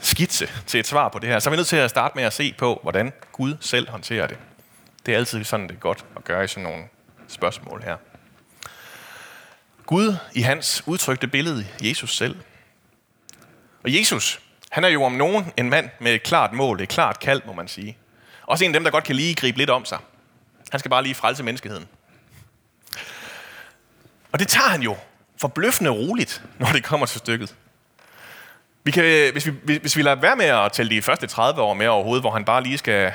skitse 0.00 0.48
til 0.66 0.80
et 0.80 0.86
svar 0.86 1.08
på 1.08 1.18
det 1.18 1.28
her, 1.28 1.38
så 1.38 1.48
er 1.48 1.50
vi 1.50 1.56
nødt 1.56 1.68
til 1.68 1.76
at 1.76 1.90
starte 1.90 2.16
med 2.16 2.24
at 2.24 2.32
se 2.32 2.54
på, 2.58 2.78
hvordan 2.82 3.12
Gud 3.32 3.56
selv 3.60 3.90
håndterer 3.90 4.26
det. 4.26 4.38
Det 5.06 5.14
er 5.14 5.18
altid 5.18 5.44
sådan, 5.44 5.68
det 5.68 5.74
er 5.74 5.80
godt 5.80 6.04
at 6.16 6.24
gøre 6.24 6.44
i 6.44 6.46
sådan 6.46 6.62
nogle 6.62 6.84
spørgsmål 7.28 7.82
her. 7.82 7.96
Gud 9.86 10.16
i 10.34 10.40
hans 10.40 10.82
udtrykte 10.86 11.26
billede, 11.26 11.66
Jesus 11.82 12.16
selv. 12.16 12.36
Og 13.84 13.94
Jesus, 13.94 14.40
han 14.70 14.84
er 14.84 14.88
jo 14.88 15.02
om 15.02 15.12
nogen 15.12 15.52
en 15.56 15.70
mand 15.70 15.90
med 16.00 16.14
et 16.14 16.22
klart 16.22 16.52
mål, 16.52 16.80
et 16.80 16.88
klart 16.88 17.20
kald, 17.20 17.42
må 17.46 17.52
man 17.52 17.68
sige. 17.68 17.98
Også 18.46 18.64
en 18.64 18.70
af 18.70 18.72
dem, 18.72 18.84
der 18.84 18.90
godt 18.90 19.04
kan 19.04 19.16
lige 19.16 19.34
gribe 19.34 19.58
lidt 19.58 19.70
om 19.70 19.84
sig. 19.84 19.98
Han 20.70 20.80
skal 20.80 20.90
bare 20.90 21.02
lige 21.02 21.14
frelse 21.14 21.42
menneskeheden. 21.42 21.88
Og 24.32 24.38
det 24.38 24.48
tager 24.48 24.68
han 24.68 24.82
jo 24.82 24.96
forbløffende 25.36 25.90
roligt, 25.90 26.42
når 26.58 26.66
det 26.66 26.84
kommer 26.84 27.06
til 27.06 27.18
stykket. 27.18 27.54
Vi 28.88 28.92
kan, 28.92 29.04
øh, 29.04 29.32
hvis, 29.32 29.48
vi, 29.64 29.76
hvis 29.76 29.96
vi 29.96 30.02
lader 30.02 30.16
være 30.16 30.36
med 30.36 30.44
at 30.44 30.72
tælle 30.72 30.90
de 30.90 31.02
første 31.02 31.26
30 31.26 31.62
år 31.62 31.74
med 31.74 31.86
overhovedet, 31.86 32.22
hvor 32.22 32.30
han 32.30 32.44
bare 32.44 32.62
lige 32.62 32.78
skal, 32.78 33.12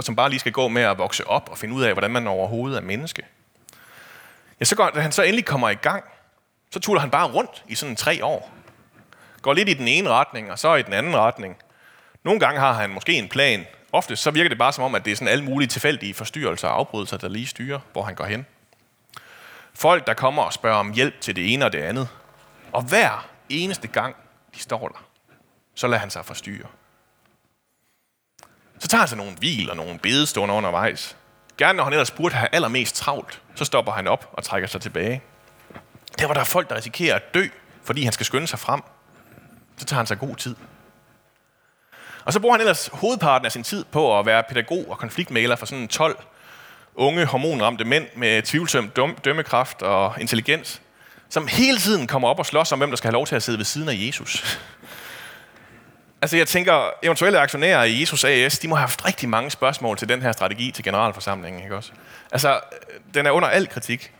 som 0.00 0.16
bare 0.16 0.28
lige 0.28 0.40
skal 0.40 0.52
gå 0.52 0.68
med 0.68 0.82
at 0.82 0.98
vokse 0.98 1.26
op 1.26 1.48
og 1.50 1.58
finde 1.58 1.74
ud 1.74 1.82
af, 1.82 1.92
hvordan 1.92 2.10
man 2.10 2.26
overhovedet 2.26 2.76
er 2.76 2.82
menneske. 2.82 3.22
Ja, 4.60 4.64
så 4.64 4.76
går, 4.76 4.90
da 4.94 5.00
han 5.00 5.12
så 5.12 5.22
endelig 5.22 5.44
kommer 5.44 5.68
i 5.68 5.74
gang, 5.74 6.04
så 6.70 6.80
tuller 6.80 7.00
han 7.00 7.10
bare 7.10 7.26
rundt 7.26 7.64
i 7.68 7.74
sådan 7.74 7.96
tre 7.96 8.24
år. 8.24 8.52
Går 9.42 9.52
lidt 9.52 9.68
i 9.68 9.74
den 9.74 9.88
ene 9.88 10.08
retning, 10.08 10.52
og 10.52 10.58
så 10.58 10.74
i 10.74 10.82
den 10.82 10.92
anden 10.92 11.16
retning. 11.16 11.56
Nogle 12.24 12.40
gange 12.40 12.60
har 12.60 12.72
han 12.72 12.90
måske 12.90 13.12
en 13.12 13.28
plan. 13.28 13.66
Ofte 13.92 14.16
så 14.16 14.30
virker 14.30 14.48
det 14.48 14.58
bare 14.58 14.72
som 14.72 14.84
om, 14.84 14.94
at 14.94 15.04
det 15.04 15.10
er 15.10 15.16
sådan 15.16 15.28
alle 15.28 15.44
mulige 15.44 15.68
tilfældige 15.68 16.14
forstyrrelser 16.14 16.68
og 16.68 16.78
afbrydelser, 16.78 17.16
der 17.16 17.28
lige 17.28 17.46
styrer, 17.46 17.78
hvor 17.92 18.02
han 18.02 18.14
går 18.14 18.24
hen. 18.24 18.46
Folk, 19.74 20.06
der 20.06 20.14
kommer 20.14 20.42
og 20.42 20.52
spørger 20.52 20.78
om 20.78 20.92
hjælp 20.92 21.20
til 21.20 21.36
det 21.36 21.52
ene 21.52 21.64
og 21.64 21.72
det 21.72 21.78
andet. 21.78 22.08
Og 22.72 22.82
hver 22.82 23.28
eneste 23.48 23.88
gang, 23.88 24.16
de 24.54 24.60
står 24.60 24.88
der, 24.88 25.04
så 25.74 25.86
lader 25.86 26.00
han 26.00 26.10
sig 26.10 26.24
forstyrre. 26.24 26.68
Så 28.78 28.88
tager 28.88 29.00
han 29.00 29.08
sig 29.08 29.18
nogle 29.18 29.36
hvil 29.36 29.70
og 29.70 29.76
nogle 29.76 29.98
bedestunder 29.98 30.54
undervejs. 30.54 31.16
Gerne 31.58 31.76
når 31.76 31.84
han 31.84 31.92
ellers 31.92 32.10
burde 32.10 32.34
have 32.34 32.48
allermest 32.52 32.96
travlt, 32.96 33.42
så 33.54 33.64
stopper 33.64 33.92
han 33.92 34.06
op 34.06 34.30
og 34.32 34.44
trækker 34.44 34.68
sig 34.68 34.80
tilbage. 34.80 35.22
Der 36.18 36.26
hvor 36.26 36.34
der 36.34 36.40
er 36.40 36.44
folk, 36.44 36.70
der 36.70 36.76
risikerer 36.76 37.16
at 37.16 37.34
dø, 37.34 37.46
fordi 37.82 38.04
han 38.04 38.12
skal 38.12 38.26
skynde 38.26 38.46
sig 38.46 38.58
frem, 38.58 38.80
så 39.76 39.84
tager 39.84 39.98
han 39.98 40.06
sig 40.06 40.18
god 40.18 40.36
tid. 40.36 40.56
Og 42.24 42.32
så 42.32 42.40
bruger 42.40 42.54
han 42.54 42.60
ellers 42.60 42.90
hovedparten 42.92 43.46
af 43.46 43.52
sin 43.52 43.62
tid 43.62 43.84
på 43.84 44.18
at 44.18 44.26
være 44.26 44.42
pædagog 44.48 44.90
og 44.90 44.98
konfliktmaler 44.98 45.56
for 45.56 45.66
sådan 45.66 45.88
12 45.88 46.24
unge 46.94 47.24
hormonramte 47.26 47.84
mænd 47.84 48.06
med 48.16 48.42
tvivlsom 48.42 48.90
dømmekraft 49.24 49.82
og 49.82 50.14
intelligens, 50.20 50.82
som 51.30 51.46
hele 51.46 51.78
tiden 51.78 52.06
kommer 52.06 52.28
op 52.28 52.38
og 52.38 52.46
slås 52.46 52.72
om, 52.72 52.78
hvem 52.78 52.90
der 52.90 52.96
skal 52.96 53.08
have 53.08 53.12
lov 53.12 53.26
til 53.26 53.36
at 53.36 53.42
sidde 53.42 53.58
ved 53.58 53.64
siden 53.64 53.88
af 53.88 53.94
Jesus. 53.96 54.42
Altså 56.22 56.36
jeg 56.36 56.48
tænker, 56.48 56.90
eventuelle 57.02 57.38
aktionærer 57.38 57.84
i 57.84 58.00
Jesus 58.00 58.24
AS, 58.24 58.58
de 58.58 58.68
må 58.68 58.74
have 58.74 58.80
haft 58.80 59.04
rigtig 59.04 59.28
mange 59.28 59.50
spørgsmål 59.50 59.96
til 59.96 60.08
den 60.08 60.22
her 60.22 60.32
strategi 60.32 60.70
til 60.70 60.84
generalforsamlingen, 60.84 61.62
ikke 61.62 61.76
også? 61.76 61.92
Altså, 62.32 62.60
den 63.14 63.26
er 63.26 63.30
under 63.30 63.48
al 63.48 63.68
kritik. 63.68 64.12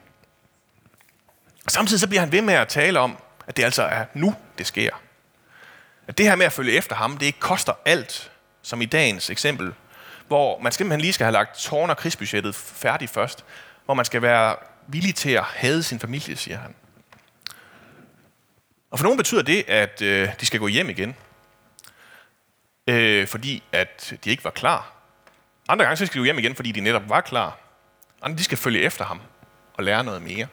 Samtidig 1.68 2.00
så 2.00 2.08
bliver 2.08 2.20
han 2.20 2.32
ved 2.32 2.42
med 2.42 2.54
at 2.54 2.68
tale 2.68 2.98
om, 2.98 3.16
at 3.46 3.56
det 3.56 3.64
altså 3.64 3.82
er 3.82 4.04
nu, 4.14 4.34
det 4.58 4.66
sker. 4.66 4.90
At 6.08 6.18
det 6.18 6.26
her 6.26 6.36
med 6.36 6.46
at 6.46 6.52
følge 6.52 6.72
efter 6.72 6.96
ham, 6.96 7.16
det 7.16 7.26
ikke 7.26 7.40
koster 7.40 7.72
alt, 7.84 8.30
som 8.62 8.82
i 8.82 8.86
dagens 8.86 9.30
eksempel, 9.30 9.72
hvor 10.28 10.60
man 10.60 10.72
simpelthen 10.72 11.00
lige 11.00 11.12
skal 11.12 11.24
have 11.24 11.32
lagt 11.32 11.56
tårn- 11.56 11.90
og 11.90 11.96
krigsbudgettet 11.96 12.54
færdigt 12.54 13.10
først, 13.10 13.44
hvor 13.84 13.94
man 13.94 14.04
skal 14.04 14.22
være 14.22 14.56
villig 14.86 15.14
til 15.14 15.30
at 15.30 15.44
hade 15.44 15.82
sin 15.82 16.00
familie, 16.00 16.36
siger 16.36 16.58
han. 16.58 16.74
Og 18.90 18.98
for 18.98 19.04
nogen 19.04 19.16
betyder 19.16 19.42
det, 19.42 19.64
at 19.68 20.02
øh, 20.02 20.28
de 20.40 20.46
skal 20.46 20.60
gå 20.60 20.66
hjem 20.66 20.90
igen, 20.90 21.16
øh, 22.86 23.26
fordi 23.26 23.62
at 23.72 24.14
de 24.24 24.30
ikke 24.30 24.44
var 24.44 24.50
klar. 24.50 24.92
Andre 25.68 25.84
gange 25.84 25.96
så 25.96 26.06
skal 26.06 26.14
de 26.14 26.20
gå 26.20 26.24
hjem 26.24 26.38
igen, 26.38 26.54
fordi 26.54 26.72
de 26.72 26.80
netop 26.80 27.08
var 27.08 27.20
klar. 27.20 27.58
Andre 28.22 28.38
de 28.38 28.44
skal 28.44 28.58
følge 28.58 28.80
efter 28.80 29.04
ham 29.04 29.20
og 29.74 29.84
lære 29.84 30.04
noget 30.04 30.22
mere. 30.22 30.46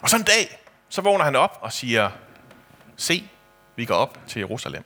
Og 0.00 0.10
så 0.10 0.16
en 0.16 0.22
dag, 0.22 0.58
så 0.88 1.00
vågner 1.00 1.24
han 1.24 1.36
op 1.36 1.58
og 1.60 1.72
siger, 1.72 2.10
se, 2.96 3.28
vi 3.76 3.84
går 3.84 3.94
op 3.94 4.18
til 4.28 4.38
Jerusalem. 4.38 4.84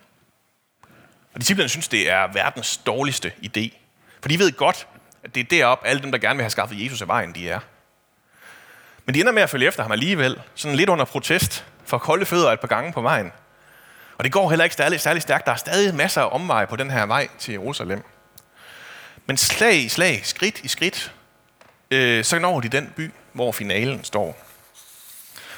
Og 1.35 1.41
disciplerne 1.41 1.69
synes, 1.69 1.89
det 1.89 2.11
er 2.11 2.27
verdens 2.27 2.77
dårligste 2.77 3.33
idé. 3.43 3.77
For 4.21 4.29
de 4.29 4.39
ved 4.39 4.53
godt, 4.53 4.89
at 5.23 5.35
det 5.35 5.41
er 5.41 5.45
derop, 5.45 5.83
alle 5.85 6.03
dem, 6.03 6.13
der 6.13 6.19
gerne 6.19 6.37
vil 6.37 6.43
have 6.43 6.51
skaffet 6.51 6.85
Jesus 6.85 7.03
af 7.03 7.09
vejen, 7.09 7.35
de 7.35 7.49
er. 7.49 7.61
Men 9.07 9.15
de 9.15 9.21
ender 9.21 9.33
med 9.33 9.43
at 9.43 9.51
følge 9.51 9.67
efter 9.67 9.83
ham 9.83 9.93
alligevel, 9.93 10.41
sådan 10.55 10.77
lidt 10.77 10.89
under 10.89 11.05
protest, 11.05 11.65
for 11.85 11.99
kolde 11.99 12.27
fødder 12.27 12.53
et 12.53 12.61
par 12.61 12.69
gange 12.69 12.93
på 12.93 13.01
vejen. 13.01 13.33
Og 14.19 14.25
det 14.25 14.33
går 14.33 14.51
heller 14.51 14.65
ikke 14.65 14.77
særlig, 14.77 15.01
særlig 15.01 15.23
stærkt. 15.23 15.47
Der 15.47 15.53
er 15.53 15.57
stadig 15.57 15.95
masser 15.95 16.23
af 16.23 16.29
omveje 16.33 16.67
på 16.67 16.77
den 16.77 16.91
her 16.91 17.07
vej 17.07 17.29
til 17.39 17.53
Jerusalem. 17.53 18.03
Men 19.27 19.37
slag 19.37 19.77
i 19.77 19.89
slag, 19.89 20.21
skridt 20.25 20.61
i 20.61 20.69
skridt, 20.69 21.15
øh, 21.91 22.25
så 22.25 22.39
når 22.39 22.61
de 22.61 22.69
den 22.69 22.93
by, 22.97 23.13
hvor 23.33 23.53
finalen 23.53 24.05
står. 24.05 24.39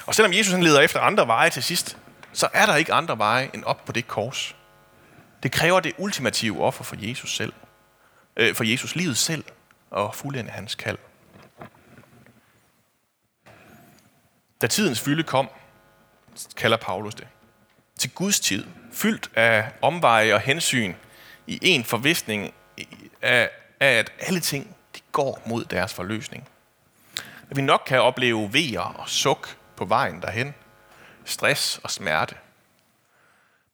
Og 0.05 0.15
selvom 0.15 0.33
Jesus 0.33 0.53
han 0.53 0.63
leder 0.63 0.81
efter 0.81 0.99
andre 0.99 1.27
veje 1.27 1.49
til 1.49 1.63
sidst, 1.63 1.97
så 2.33 2.47
er 2.53 2.65
der 2.65 2.75
ikke 2.75 2.93
andre 2.93 3.17
veje 3.17 3.49
end 3.53 3.63
op 3.63 3.85
på 3.85 3.91
det 3.91 4.07
kors. 4.07 4.55
Det 5.43 5.51
kræver 5.51 5.79
det 5.79 5.93
ultimative 5.97 6.63
offer 6.63 6.83
for 6.83 6.95
Jesus 6.99 7.35
selv. 7.35 7.53
Øh, 8.37 8.55
for 8.55 8.63
Jesus 8.63 8.95
livet 8.95 9.17
selv 9.17 9.43
og 9.91 10.15
fuldende 10.15 10.51
hans 10.51 10.75
kald. 10.75 10.97
Da 14.61 14.67
tidens 14.67 14.99
fylde 14.99 15.23
kom, 15.23 15.49
kalder 16.57 16.77
Paulus 16.77 17.15
det, 17.15 17.27
til 17.97 18.11
Guds 18.11 18.39
tid, 18.39 18.67
fyldt 18.93 19.31
af 19.35 19.71
omveje 19.81 20.33
og 20.33 20.39
hensyn, 20.39 20.93
i 21.47 21.59
en 21.61 21.83
forvisning 21.83 22.53
af, 23.21 23.49
af, 23.79 23.99
at 23.99 24.11
alle 24.19 24.39
ting 24.39 24.75
de 24.95 24.99
går 25.11 25.41
mod 25.45 25.65
deres 25.65 25.93
forløsning. 25.93 26.47
At 27.49 27.57
vi 27.57 27.61
nok 27.61 27.83
kan 27.87 28.01
opleve 28.01 28.53
vejer 28.53 28.79
og 28.79 29.09
suk 29.09 29.57
på 29.75 29.85
vejen 29.85 30.21
derhen, 30.21 30.53
stress 31.25 31.79
og 31.83 31.91
smerte. 31.91 32.35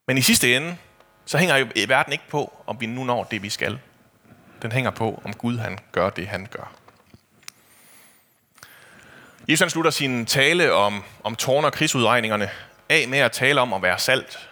Men 0.07 0.17
i 0.17 0.21
sidste 0.21 0.55
ende, 0.55 0.77
så 1.25 1.37
hænger 1.37 1.55
jo 1.55 1.67
verden 1.87 2.13
ikke 2.13 2.29
på, 2.29 2.63
om 2.67 2.81
vi 2.81 2.85
nu 2.85 3.03
når 3.03 3.23
det, 3.23 3.41
vi 3.41 3.49
skal. 3.49 3.79
Den 4.61 4.71
hænger 4.71 4.91
på, 4.91 5.21
om 5.25 5.33
Gud 5.33 5.57
han 5.57 5.79
gør 5.91 6.09
det, 6.09 6.27
han 6.27 6.47
gør. 6.51 6.71
Jesus 9.47 9.61
han 9.61 9.69
slutter 9.69 9.91
sin 9.91 10.25
tale 10.25 10.73
om, 10.73 11.03
om 11.23 11.35
tårn- 11.35 11.65
og 11.65 11.73
krigsudregningerne 11.73 12.49
af 12.89 13.07
med 13.07 13.19
at 13.19 13.31
tale 13.31 13.61
om 13.61 13.73
at 13.73 13.81
være 13.81 13.99
salt. 13.99 14.49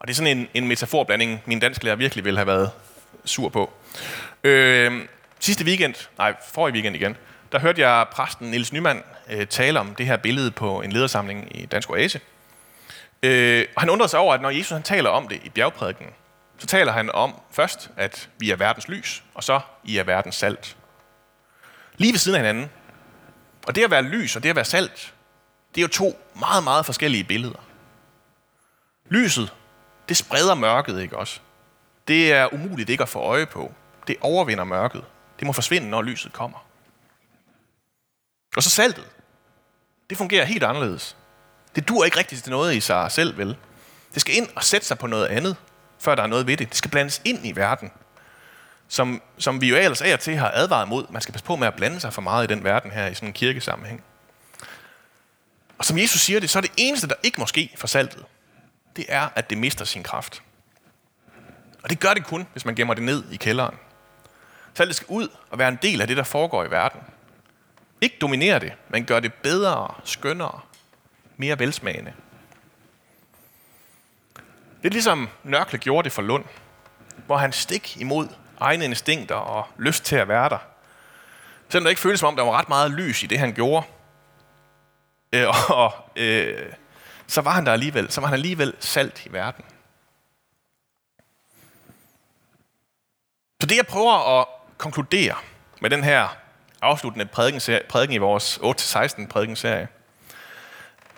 Og 0.00 0.08
det 0.08 0.12
er 0.12 0.16
sådan 0.16 0.38
en, 0.38 0.48
en 0.54 0.68
metaforblanding, 0.68 1.42
min 1.46 1.60
dansklærer 1.60 1.96
virkelig 1.96 2.24
ville 2.24 2.38
have 2.38 2.46
været 2.46 2.70
sur 3.24 3.48
på. 3.48 3.72
Øh, 4.44 5.08
sidste 5.40 5.64
weekend, 5.64 5.94
nej, 6.18 6.34
forrige 6.48 6.72
weekend 6.74 6.96
igen, 6.96 7.16
der 7.52 7.58
hørte 7.58 7.88
jeg 7.88 8.06
præsten 8.12 8.50
Niels 8.50 8.72
Nyman 8.72 9.02
øh, 9.30 9.46
tale 9.46 9.80
om 9.80 9.94
det 9.94 10.06
her 10.06 10.16
billede 10.16 10.50
på 10.50 10.80
en 10.82 10.92
ledersamling 10.92 11.56
i 11.56 11.66
Dansk 11.66 11.90
Oase. 11.90 12.20
Øh, 13.22 13.64
og 13.76 13.82
han 13.82 13.90
undrede 13.90 14.08
sig 14.08 14.20
over, 14.20 14.34
at 14.34 14.40
når 14.40 14.50
Jesus 14.50 14.70
han 14.70 14.82
taler 14.82 15.10
om 15.10 15.28
det 15.28 15.40
i 15.44 15.48
bjergprædiken, 15.48 16.06
så 16.58 16.66
taler 16.66 16.92
han 16.92 17.10
om 17.10 17.40
først, 17.50 17.90
at 17.96 18.28
vi 18.38 18.50
er 18.50 18.56
verdens 18.56 18.88
lys, 18.88 19.22
og 19.34 19.44
så 19.44 19.60
I 19.84 19.96
er 19.96 20.04
verdens 20.04 20.34
salt. 20.34 20.76
Lige 21.96 22.12
ved 22.12 22.18
siden 22.18 22.36
af 22.36 22.40
hinanden. 22.40 22.70
Og 23.66 23.74
det 23.74 23.84
at 23.84 23.90
være 23.90 24.02
lys 24.02 24.36
og 24.36 24.42
det 24.42 24.50
at 24.50 24.56
være 24.56 24.64
salt, 24.64 25.14
det 25.74 25.80
er 25.80 25.82
jo 25.82 25.88
to 25.88 26.18
meget, 26.34 26.64
meget 26.64 26.86
forskellige 26.86 27.24
billeder. 27.24 27.58
Lyset, 29.08 29.54
det 30.08 30.16
spreder 30.16 30.54
mørket, 30.54 31.00
ikke 31.00 31.16
også? 31.18 31.40
Det 32.08 32.32
er 32.32 32.54
umuligt 32.54 32.90
ikke 32.90 33.02
at 33.02 33.08
få 33.08 33.18
øje 33.18 33.46
på. 33.46 33.72
Det 34.06 34.16
overvinder 34.20 34.64
mørket. 34.64 35.04
Det 35.38 35.46
må 35.46 35.52
forsvinde, 35.52 35.90
når 35.90 36.02
lyset 36.02 36.32
kommer. 36.32 36.66
Og 38.56 38.62
så 38.62 38.70
saltet. 38.70 39.04
Det 40.10 40.18
fungerer 40.18 40.44
helt 40.44 40.62
anderledes. 40.62 41.16
Det 41.76 41.88
dur 41.88 42.04
ikke 42.04 42.18
rigtigt 42.18 42.42
til 42.42 42.50
noget 42.50 42.74
i 42.74 42.80
sig 42.80 43.12
selv, 43.12 43.38
vel? 43.38 43.56
Det 44.14 44.20
skal 44.20 44.36
ind 44.36 44.48
og 44.56 44.64
sætte 44.64 44.86
sig 44.86 44.98
på 44.98 45.06
noget 45.06 45.26
andet, 45.26 45.56
før 45.98 46.14
der 46.14 46.22
er 46.22 46.26
noget 46.26 46.46
ved 46.46 46.56
det. 46.56 46.68
Det 46.68 46.76
skal 46.76 46.90
blandes 46.90 47.22
ind 47.24 47.46
i 47.46 47.52
verden, 47.52 47.90
som, 48.88 49.22
som 49.38 49.60
vi 49.60 49.68
jo 49.68 49.76
ellers 49.76 50.02
af 50.02 50.12
og 50.12 50.20
til 50.20 50.36
har 50.36 50.50
advaret 50.54 50.88
mod. 50.88 51.06
Man 51.10 51.22
skal 51.22 51.32
passe 51.32 51.44
på 51.44 51.56
med 51.56 51.68
at 51.68 51.74
blande 51.74 52.00
sig 52.00 52.12
for 52.12 52.22
meget 52.22 52.50
i 52.50 52.54
den 52.54 52.64
verden 52.64 52.90
her 52.90 53.06
i 53.06 53.14
sådan 53.14 53.28
en 53.28 53.32
kirkesammenhæng. 53.32 54.02
Og 55.78 55.84
som 55.84 55.98
Jesus 55.98 56.20
siger 56.20 56.40
det, 56.40 56.50
så 56.50 56.58
er 56.58 56.60
det 56.60 56.72
eneste, 56.76 57.08
der 57.08 57.14
ikke 57.22 57.40
må 57.40 57.46
ske 57.46 57.74
for 57.76 57.86
saltet, 57.86 58.24
det 58.96 59.04
er, 59.08 59.28
at 59.34 59.50
det 59.50 59.58
mister 59.58 59.84
sin 59.84 60.02
kraft. 60.02 60.42
Og 61.82 61.90
det 61.90 62.00
gør 62.00 62.14
det 62.14 62.24
kun, 62.24 62.46
hvis 62.52 62.64
man 62.64 62.74
gemmer 62.74 62.94
det 62.94 63.02
ned 63.02 63.24
i 63.30 63.36
kælderen. 63.36 63.74
Saltet 64.74 64.96
skal 64.96 65.06
ud 65.08 65.28
og 65.50 65.58
være 65.58 65.68
en 65.68 65.78
del 65.82 66.00
af 66.00 66.06
det, 66.06 66.16
der 66.16 66.22
foregår 66.22 66.64
i 66.64 66.70
verden. 66.70 67.00
Ikke 68.00 68.16
dominere 68.20 68.58
det, 68.58 68.72
men 68.88 69.04
gør 69.04 69.20
det 69.20 69.34
bedre, 69.34 69.94
skønnere, 70.04 70.60
mere 71.36 71.58
velsmagende. 71.58 72.12
Det 74.82 74.88
er 74.88 74.92
ligesom 74.92 75.28
Nørkle 75.44 75.78
gjorde 75.78 76.04
det 76.04 76.12
for 76.12 76.22
Lund, 76.22 76.44
hvor 77.26 77.36
han 77.36 77.52
stik 77.52 77.96
imod 78.00 78.28
egne 78.60 78.84
instinkter 78.84 79.34
og 79.34 79.66
lyst 79.78 80.04
til 80.04 80.16
at 80.16 80.28
være 80.28 80.48
der. 80.48 80.58
Selvom 81.68 81.84
det 81.84 81.90
ikke 81.90 82.00
føltes 82.00 82.20
som 82.20 82.28
om, 82.28 82.36
der 82.36 82.42
var 82.42 82.58
ret 82.58 82.68
meget 82.68 82.90
lys 82.90 83.22
i 83.22 83.26
det, 83.26 83.38
han 83.38 83.52
gjorde, 83.52 83.86
øh, 85.32 85.46
og 85.82 85.92
øh, 86.16 86.72
så 87.26 87.40
var 87.40 87.50
han 87.50 87.66
der 87.66 87.72
alligevel. 87.72 88.10
Så 88.10 88.20
var 88.20 88.28
han 88.28 88.34
alligevel 88.34 88.74
salt 88.80 89.26
i 89.26 89.32
verden. 89.32 89.64
Så 93.60 93.66
det, 93.66 93.76
jeg 93.76 93.86
prøver 93.86 94.40
at 94.40 94.46
konkludere 94.78 95.34
med 95.80 95.90
den 95.90 96.04
her 96.04 96.36
afsluttende 96.82 97.26
prædiken 97.88 98.12
i 98.12 98.18
vores 98.18 98.58
8-16 98.58 99.26
prædikenserie, 99.26 99.88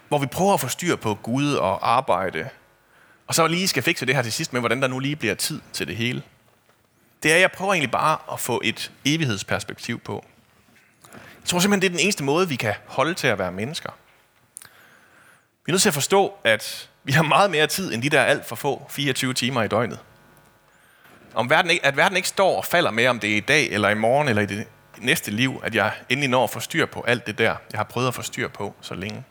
hvor 0.08 0.18
vi 0.18 0.26
prøver 0.26 0.54
at 0.54 0.60
få 0.60 0.68
styr 0.68 0.96
på 0.96 1.14
Gud 1.14 1.54
og 1.54 1.90
arbejde, 1.90 2.48
og 3.26 3.34
så 3.34 3.46
lige 3.46 3.68
skal 3.68 3.82
fikse 3.82 4.06
det 4.06 4.14
her 4.14 4.22
til 4.22 4.32
sidst 4.32 4.52
med, 4.52 4.60
hvordan 4.60 4.82
der 4.82 4.88
nu 4.88 4.98
lige 4.98 5.16
bliver 5.16 5.34
tid 5.34 5.60
til 5.72 5.86
det 5.86 5.96
hele. 5.96 6.22
Det 7.22 7.32
er, 7.32 7.36
jeg 7.36 7.52
prøver 7.52 7.72
egentlig 7.72 7.90
bare 7.90 8.18
at 8.32 8.40
få 8.40 8.60
et 8.64 8.92
evighedsperspektiv 9.04 10.00
på. 10.00 10.24
Jeg 11.12 11.20
tror 11.44 11.58
simpelthen, 11.58 11.82
det 11.82 11.86
er 11.86 11.98
den 11.98 12.04
eneste 12.04 12.24
måde, 12.24 12.48
vi 12.48 12.56
kan 12.56 12.74
holde 12.86 13.14
til 13.14 13.26
at 13.26 13.38
være 13.38 13.52
mennesker. 13.52 13.90
Vi 15.66 15.70
er 15.70 15.72
nødt 15.72 15.82
til 15.82 15.88
at 15.88 15.94
forstå, 15.94 16.34
at 16.44 16.88
vi 17.04 17.12
har 17.12 17.22
meget 17.22 17.50
mere 17.50 17.66
tid 17.66 17.94
end 17.94 18.02
de 18.02 18.10
der 18.10 18.22
alt 18.22 18.46
for 18.46 18.56
få 18.56 18.86
24 18.90 19.34
timer 19.34 19.62
i 19.62 19.68
døgnet. 19.68 19.98
Om 21.34 21.50
verden 21.50 21.70
ikke, 21.70 21.86
at 21.86 21.96
verden 21.96 22.16
ikke 22.16 22.28
står 22.28 22.56
og 22.56 22.64
falder 22.64 22.90
med, 22.90 23.06
om 23.06 23.20
det 23.20 23.32
er 23.32 23.36
i 23.36 23.40
dag, 23.40 23.68
eller 23.70 23.88
i 23.88 23.94
morgen, 23.94 24.28
eller 24.28 24.42
i 24.42 24.46
det 24.46 24.66
næste 24.98 25.30
liv, 25.30 25.60
at 25.64 25.74
jeg 25.74 25.92
endelig 26.08 26.30
når 26.30 26.44
at 26.44 26.50
få 26.50 26.60
styr 26.60 26.86
på 26.86 27.02
alt 27.02 27.26
det 27.26 27.38
der, 27.38 27.56
jeg 27.72 27.78
har 27.78 27.84
prøvet 27.84 28.08
at 28.08 28.14
få 28.14 28.22
styr 28.22 28.48
på 28.48 28.74
så 28.80 28.94
længe. 28.94 29.24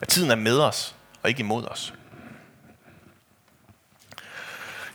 At 0.00 0.08
tiden 0.08 0.30
er 0.30 0.34
med 0.34 0.58
os, 0.58 0.94
og 1.22 1.28
ikke 1.28 1.40
imod 1.40 1.66
os. 1.66 1.94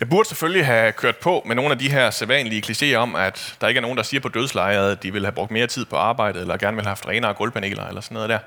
Jeg 0.02 0.10
burde 0.10 0.28
selvfølgelig 0.28 0.66
have 0.66 0.92
kørt 0.92 1.18
på 1.18 1.44
med 1.46 1.56
nogle 1.56 1.72
af 1.72 1.80
de 1.80 1.92
her 1.92 2.10
sædvanlige 2.10 2.64
klichéer 2.66 2.96
om, 2.96 3.16
at 3.16 3.58
der 3.62 3.68
ikke 3.68 3.78
er 3.78 3.82
nogen, 3.82 3.98
der 3.98 4.04
siger 4.04 4.22
på 4.22 4.30
dødslejret, 4.30 4.92
at 4.92 5.04
de 5.04 5.14
vil 5.14 5.26
have 5.26 5.32
brugt 5.32 5.52
mere 5.52 5.68
tid 5.68 5.86
på 5.86 5.96
arbejdet, 5.96 6.42
eller 6.42 6.58
gerne 6.58 6.76
vil 6.76 6.84
have 6.84 6.90
haft 6.90 7.08
renere 7.08 7.34
gulvpaneler, 7.34 7.88
eller 7.88 8.02
sådan 8.02 8.16
noget 8.16 8.30
der. 8.30 8.40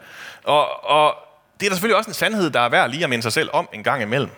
Og, 0.44 0.84
og 0.84 1.14
det 1.60 1.66
er 1.66 1.70
der 1.70 1.76
selvfølgelig 1.76 1.96
også 1.96 2.10
en 2.10 2.14
sandhed, 2.14 2.50
der 2.50 2.60
er 2.60 2.68
værd 2.68 2.90
lige 2.90 3.04
at 3.04 3.10
minde 3.10 3.22
sig 3.22 3.32
selv 3.32 3.50
om 3.52 3.68
en 3.72 3.82
gang 3.82 4.02
imellem. 4.02 4.30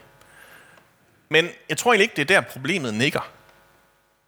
Men 1.28 1.48
jeg 1.68 1.76
tror 1.76 1.92
egentlig 1.92 2.04
ikke, 2.04 2.16
det 2.16 2.30
er 2.30 2.40
der 2.40 2.48
problemet 2.48 2.94
ligger. 2.94 3.28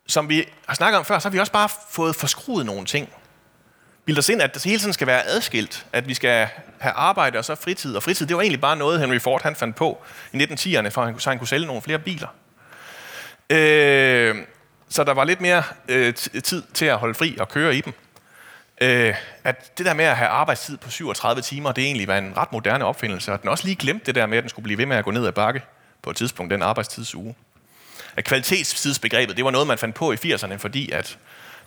Som 0.07 0.29
vi 0.29 0.49
har 0.67 0.75
snakket 0.75 0.99
om 0.99 1.05
før, 1.05 1.19
så 1.19 1.29
har 1.29 1.33
vi 1.33 1.39
også 1.39 1.53
bare 1.53 1.69
fået 1.91 2.17
forskruet 2.17 2.67
nogle 2.67 2.87
ting. 2.87 3.09
Bilder 4.05 4.21
os 4.21 4.29
ind, 4.29 4.43
at 4.43 4.55
det 4.55 4.65
hele 4.65 4.79
tiden 4.79 4.93
skal 4.93 5.07
være 5.07 5.27
adskilt. 5.27 5.87
At 5.93 6.09
vi 6.09 6.15
skal 6.15 6.49
have 6.79 6.93
arbejde 6.93 7.39
og 7.39 7.45
så 7.45 7.55
fritid. 7.55 7.97
Og 7.97 8.03
fritid, 8.03 8.27
det 8.27 8.37
var 8.37 8.43
egentlig 8.43 8.61
bare 8.61 8.77
noget, 8.77 9.01
Henry 9.01 9.19
Ford 9.19 9.43
han 9.43 9.57
fandt 9.57 9.77
på 9.77 9.99
i 10.33 10.37
1910'erne, 10.37 10.89
for 10.89 11.19
så 11.19 11.31
han 11.31 11.39
kunne 11.39 11.49
sælge 11.49 11.67
nogle 11.67 11.83
flere 11.83 11.99
biler. 11.99 12.29
Øh, 13.51 14.37
så 14.89 15.05
der 15.05 15.15
var 15.15 15.25
lidt 15.25 15.41
mere 15.41 15.63
øh, 15.89 16.15
tid 16.15 16.63
til 16.75 16.85
at 16.85 16.99
holde 16.99 17.15
fri 17.15 17.37
og 17.41 17.49
køre 17.49 17.77
i 17.77 17.81
dem. 17.81 17.93
øh, 18.81 19.15
at 19.45 19.79
det 19.79 19.87
der 19.87 19.95
med 19.95 20.05
at 20.05 20.17
have 20.17 20.29
arbejdstid 20.29 20.77
på 20.77 20.91
37 20.91 21.43
timer, 21.43 21.73
det 21.73 21.85
egentlig 21.85 22.09
var 22.09 22.19
en 22.19 22.37
ret 22.37 22.53
moderne 22.53 22.85
opfindelse, 22.85 23.33
og 23.33 23.43
den 23.43 23.49
også 23.49 23.65
lige 23.65 23.77
glemte 23.77 24.07
det 24.07 24.15
der 24.15 24.27
med, 24.27 24.39
at 24.39 24.43
den 24.43 24.49
skulle 24.49 24.65
blive 24.65 24.79
ved 24.79 24.87
med 24.87 24.97
at 24.97 25.05
gå 25.05 25.11
ned 25.11 25.27
ad 25.27 25.33
bakke 25.33 25.63
på 26.03 26.11
et 26.11 26.17
tidspunkt, 26.17 26.51
den 26.51 26.63
arbejdstidsuge. 26.63 27.35
At 28.17 28.25
kvalitetstidsbegrebet, 28.25 29.37
det 29.37 29.45
var 29.45 29.51
noget, 29.51 29.67
man 29.67 29.79
fandt 29.79 29.95
på 29.95 30.13
i 30.13 30.15
80'erne, 30.15 30.57
fordi 30.57 30.91
at 30.91 31.19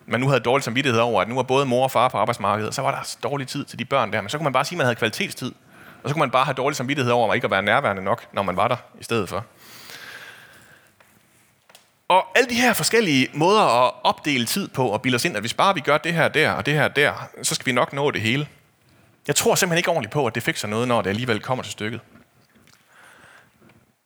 man 0.06 0.20
nu 0.20 0.28
havde 0.28 0.40
dårlig 0.40 0.64
samvittighed 0.64 1.02
over, 1.02 1.22
at 1.22 1.30
nu 1.30 1.36
var 1.36 1.44
både 1.44 1.66
mor 1.66 1.84
og 1.84 1.92
far 1.92 2.08
på 2.08 2.18
arbejdsmarkedet, 2.18 2.68
og 2.68 2.74
så 2.74 2.82
var 2.82 2.92
der 2.92 3.16
dårlig 3.24 3.48
tid 3.48 3.66
til 3.66 3.80
de 3.80 3.86
børn 3.86 4.14
der. 4.14 4.22
Men 4.22 4.30
så 4.30 4.38
kunne 4.38 4.44
man 4.44 4.54
bare 4.54 4.66
sige, 4.66 4.76
at 4.76 4.78
man 4.78 4.86
havde 4.86 4.96
kvalitetstid, 4.96 5.52
og 6.04 6.10
så 6.10 6.14
kunne 6.14 6.20
man 6.20 6.32
bare 6.32 6.46
have 6.46 6.54
dårlig 6.54 6.76
samvittighed 6.76 7.12
over, 7.12 7.26
at 7.26 7.30
man 7.30 7.36
ikke 7.36 7.46
at 7.46 7.52
være 7.52 7.62
nærværende 7.62 8.04
nok, 8.04 8.26
når 8.34 8.42
man 8.42 8.58
var 8.58 8.68
der 8.68 8.76
i 9.00 9.04
stedet 9.04 9.30
for. 9.30 9.46
Og 12.12 12.38
alle 12.38 12.50
de 12.50 12.56
her 12.56 12.74
forskellige 12.74 13.30
måder 13.34 13.86
at 13.86 13.94
opdele 14.04 14.46
tid 14.46 14.68
på 14.68 14.88
og 14.88 15.02
bilde 15.02 15.16
os 15.16 15.26
ind, 15.26 15.36
at 15.36 15.42
hvis 15.42 15.54
bare 15.54 15.76
vi 15.76 15.80
gør 15.80 15.98
det 15.98 16.14
her 16.14 16.28
der 16.28 16.52
og 16.52 16.66
det 16.66 16.74
her 16.74 16.88
der, 16.88 17.30
så 17.44 17.56
skal 17.56 17.66
vi 17.66 17.72
nok 17.72 17.94
nå 17.94 18.12
det 18.12 18.22
hele. 18.22 18.48
Jeg 19.28 19.36
tror 19.36 19.56
simpelthen 19.56 19.78
ikke 19.78 19.90
ordentligt 19.90 20.14
på, 20.14 20.26
at 20.26 20.36
det 20.36 20.44
fikser 20.44 20.68
noget, 20.68 20.88
når 20.88 21.02
det 21.02 21.10
alligevel 21.10 21.40
kommer 21.40 21.64
til 21.64 21.72
stykket. 21.72 22.00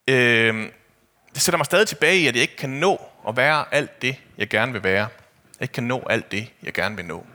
Øh, 0.08 0.70
det 1.34 1.42
sætter 1.42 1.58
mig 1.58 1.66
stadig 1.66 1.88
tilbage 1.88 2.20
i, 2.20 2.28
at 2.28 2.36
jeg 2.36 2.42
ikke 2.42 2.56
kan 2.56 2.70
nå 2.70 3.02
at 3.28 3.38
være 3.38 3.66
alt 3.72 4.02
det, 4.02 4.16
jeg 4.38 4.50
gerne 4.50 4.72
vil 4.72 4.84
være. 4.84 5.08
Jeg 5.60 5.62
ikke 5.62 5.74
kan 5.74 5.84
nå 5.84 6.04
alt 6.10 6.32
det, 6.32 6.52
jeg 6.64 6.74
gerne 6.74 6.96
vil 6.96 7.06
nå. 7.06 7.26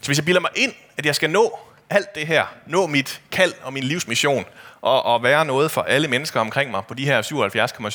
Så 0.00 0.06
hvis 0.06 0.18
jeg 0.18 0.24
bilder 0.24 0.40
mig 0.40 0.50
ind, 0.56 0.72
at 0.96 1.06
jeg 1.06 1.14
skal 1.14 1.30
nå 1.30 1.58
alt 1.90 2.14
det 2.14 2.26
her, 2.26 2.46
nå 2.66 2.86
mit 2.86 3.22
kald 3.30 3.54
og 3.62 3.72
min 3.72 3.84
livsmission, 3.84 4.44
og, 4.80 5.02
og 5.02 5.22
være 5.22 5.44
noget 5.44 5.70
for 5.70 5.82
alle 5.82 6.08
mennesker 6.08 6.40
omkring 6.40 6.70
mig 6.70 6.84
på 6.88 6.94
de 6.94 7.04
her 7.04 7.22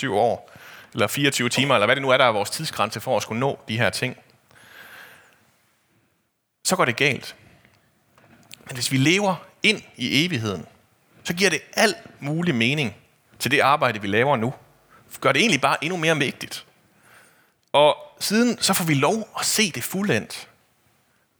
77,7 0.07 0.09
år, 0.09 0.51
eller 0.93 1.07
24 1.07 1.49
timer, 1.49 1.75
eller 1.75 1.85
hvad 1.87 1.95
det 1.95 2.01
nu 2.01 2.09
er, 2.09 2.17
der 2.17 2.25
er 2.25 2.31
vores 2.31 2.49
tidsgrænse 2.49 2.99
for 2.99 3.17
at 3.17 3.23
skulle 3.23 3.39
nå 3.39 3.59
de 3.67 3.77
her 3.77 3.89
ting, 3.89 4.17
så 6.63 6.75
går 6.75 6.85
det 6.85 6.95
galt. 6.95 7.35
Men 8.65 8.75
hvis 8.75 8.91
vi 8.91 8.97
lever 8.97 9.35
ind 9.63 9.81
i 9.95 10.25
evigheden, 10.25 10.65
så 11.23 11.33
giver 11.33 11.49
det 11.49 11.61
al 11.73 11.95
mulig 12.19 12.55
mening 12.55 12.95
til 13.39 13.51
det 13.51 13.59
arbejde, 13.59 14.01
vi 14.01 14.07
laver 14.07 14.35
nu. 14.35 14.53
Gør 15.19 15.31
det 15.31 15.39
egentlig 15.39 15.61
bare 15.61 15.83
endnu 15.83 15.97
mere 15.97 16.17
vigtigt. 16.17 16.65
Og 17.73 17.97
siden 18.19 18.61
så 18.61 18.73
får 18.73 18.85
vi 18.85 18.93
lov 18.93 19.29
at 19.39 19.45
se 19.45 19.71
det 19.71 19.83
fuldendt. 19.83 20.47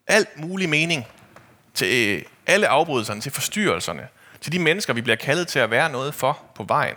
Alt 0.08 0.40
mulig 0.40 0.70
mening 0.70 1.08
til 1.74 2.26
alle 2.52 2.68
afbrydelserne, 2.68 3.22
til 3.22 3.32
forstyrrelserne, 3.32 4.08
til 4.42 4.52
de 4.52 4.60
mennesker, 4.60 4.94
vi 4.94 5.02
bliver 5.02 5.16
kaldet 5.16 5.48
til 5.48 5.60
at 5.60 5.72
være 5.72 5.92
noget 5.92 6.14
for 6.14 6.40
på 6.56 6.64
vejen. 6.64 6.96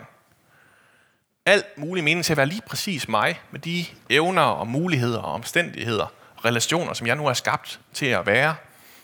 Alt 1.45 1.77
mulig 1.77 2.03
mening 2.03 2.25
til 2.25 2.33
at 2.33 2.37
være 2.37 2.45
lige 2.45 2.61
præcis 2.67 3.07
mig, 3.07 3.41
med 3.51 3.59
de 3.59 3.85
evner 4.09 4.41
og 4.41 4.67
muligheder 4.67 5.19
og 5.19 5.33
omstændigheder 5.33 6.13
og 6.35 6.45
relationer, 6.45 6.93
som 6.93 7.07
jeg 7.07 7.15
nu 7.15 7.27
er 7.27 7.33
skabt 7.33 7.79
til 7.93 8.05
at 8.05 8.25
være, 8.25 8.49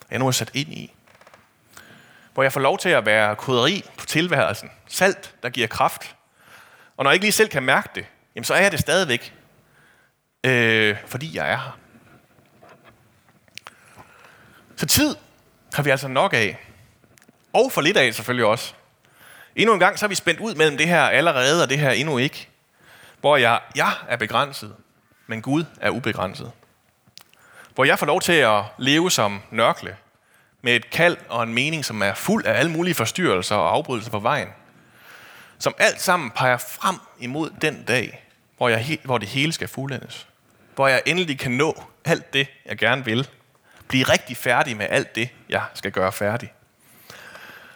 og 0.02 0.08
jeg 0.12 0.20
nu 0.20 0.28
er 0.28 0.32
sat 0.32 0.52
ind 0.54 0.74
i. 0.74 0.94
Hvor 2.34 2.44
jeg 2.44 2.54
får 2.54 2.62
lov 2.62 2.78
til 2.78 2.90
at 2.90 3.06
være 3.06 3.36
krydderi 3.36 3.84
på 3.98 4.06
tilværelsen, 4.06 4.72
salt, 4.88 5.36
der 5.44 5.50
giver 5.50 5.68
kraft. 5.68 6.16
Og 6.98 7.04
når 7.04 7.12
jeg 7.12 7.16
ikke 7.16 7.26
lige 7.26 7.32
selv 7.32 7.50
kan 7.50 7.64
mærke 7.64 7.90
det, 7.96 8.06
jamen 8.36 8.44
så 8.44 8.54
er 8.54 8.62
jeg 8.62 8.72
det 8.72 8.80
stadigvæk, 8.80 9.34
øh, 10.44 10.98
fordi 11.08 11.38
jeg 11.38 11.52
er 11.52 11.58
her. 11.58 11.78
Så 14.76 14.86
tid 14.86 15.16
har 15.74 15.84
vi 15.84 15.90
altså 15.90 16.08
nok 16.08 16.34
af. 16.34 16.58
Og 17.54 17.72
for 17.72 17.82
lidt 17.82 17.98
af 17.98 18.14
selvfølgelig 18.14 18.46
også. 18.46 18.74
Endnu 19.56 19.74
en 19.74 19.80
gang 19.80 20.00
så 20.00 20.06
er 20.06 20.08
vi 20.08 20.16
spændt 20.16 20.40
ud 20.40 20.56
mellem 20.56 20.78
det 20.78 20.88
her 20.88 21.02
allerede 21.02 21.64
og 21.64 21.70
det 21.70 21.80
her 21.80 21.92
endnu 21.92 22.18
ikke. 22.18 22.48
Hvor 23.20 23.38
jeg, 23.38 23.60
jeg 23.76 23.94
er 24.08 24.18
begrænset, 24.18 24.76
men 25.28 25.42
Gud 25.42 25.64
er 25.82 25.90
ubegrænset. 25.90 26.52
Hvor 27.76 27.84
jeg 27.84 28.00
får 28.00 28.06
lov 28.06 28.22
til 28.22 28.34
at 28.34 28.64
leve 28.78 29.12
som 29.12 29.42
nørkle, 29.52 29.96
med 30.62 30.76
et 30.76 30.90
kald 30.90 31.18
og 31.30 31.44
en 31.44 31.54
mening, 31.54 31.86
som 31.86 32.02
er 32.02 32.14
fuld 32.14 32.46
af 32.46 32.60
alle 32.60 32.72
mulige 32.72 32.94
forstyrrelser 32.94 33.56
og 33.56 33.74
afbrydelser 33.74 34.12
på 34.12 34.20
vejen. 34.20 34.48
Som 35.60 35.76
alt 35.78 36.02
sammen 36.02 36.32
peger 36.32 36.58
frem 36.58 36.96
imod 37.20 37.50
den 37.62 37.84
dag, 37.84 38.28
hvor, 38.58 38.70
jeg, 38.70 39.00
hvor 39.04 39.18
det 39.18 39.28
hele 39.28 39.52
skal 39.52 39.68
fuldendes. 39.68 40.28
Hvor 40.76 40.88
jeg 40.88 41.02
endelig 41.06 41.40
kan 41.40 41.52
nå 41.52 41.84
alt 42.06 42.34
det, 42.34 42.48
jeg 42.66 42.78
gerne 42.78 43.06
vil. 43.06 43.30
Blive 43.92 44.04
rigtig 44.04 44.38
færdig 44.38 44.78
med 44.78 44.88
alt 44.90 45.16
det, 45.16 45.30
jeg 45.50 45.66
skal 45.74 45.92
gøre 45.92 46.12
færdig. 46.12 46.54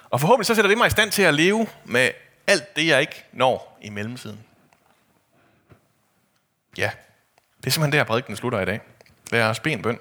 Og 0.09 0.19
forhåbentlig 0.21 0.45
så 0.45 0.55
sætter 0.55 0.69
det 0.69 0.77
mig 0.77 0.87
i 0.87 0.89
stand 0.89 1.11
til 1.11 1.21
at 1.21 1.33
leve 1.33 1.67
med 1.83 2.11
alt 2.47 2.75
det, 2.75 2.87
jeg 2.87 3.01
ikke 3.01 3.25
når 3.31 3.79
i 3.81 3.89
mellemtiden. 3.89 4.39
Ja, 6.77 6.91
det 7.57 7.67
er 7.67 7.71
simpelthen 7.71 7.99
der, 7.99 8.03
prædiken 8.03 8.35
slutter 8.35 8.59
i 8.59 8.65
dag. 8.65 8.81
Lad 9.31 9.43
os 9.43 9.59
bede 9.59 9.73
en 9.73 9.81
bøn. 9.81 9.99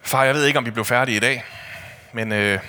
Far, 0.00 0.24
jeg 0.24 0.34
ved 0.34 0.46
ikke, 0.46 0.58
om 0.58 0.66
vi 0.66 0.70
blev 0.70 0.84
færdige 0.84 1.16
i 1.16 1.20
dag, 1.20 1.44
men 2.12 2.32
øh, 2.32 2.60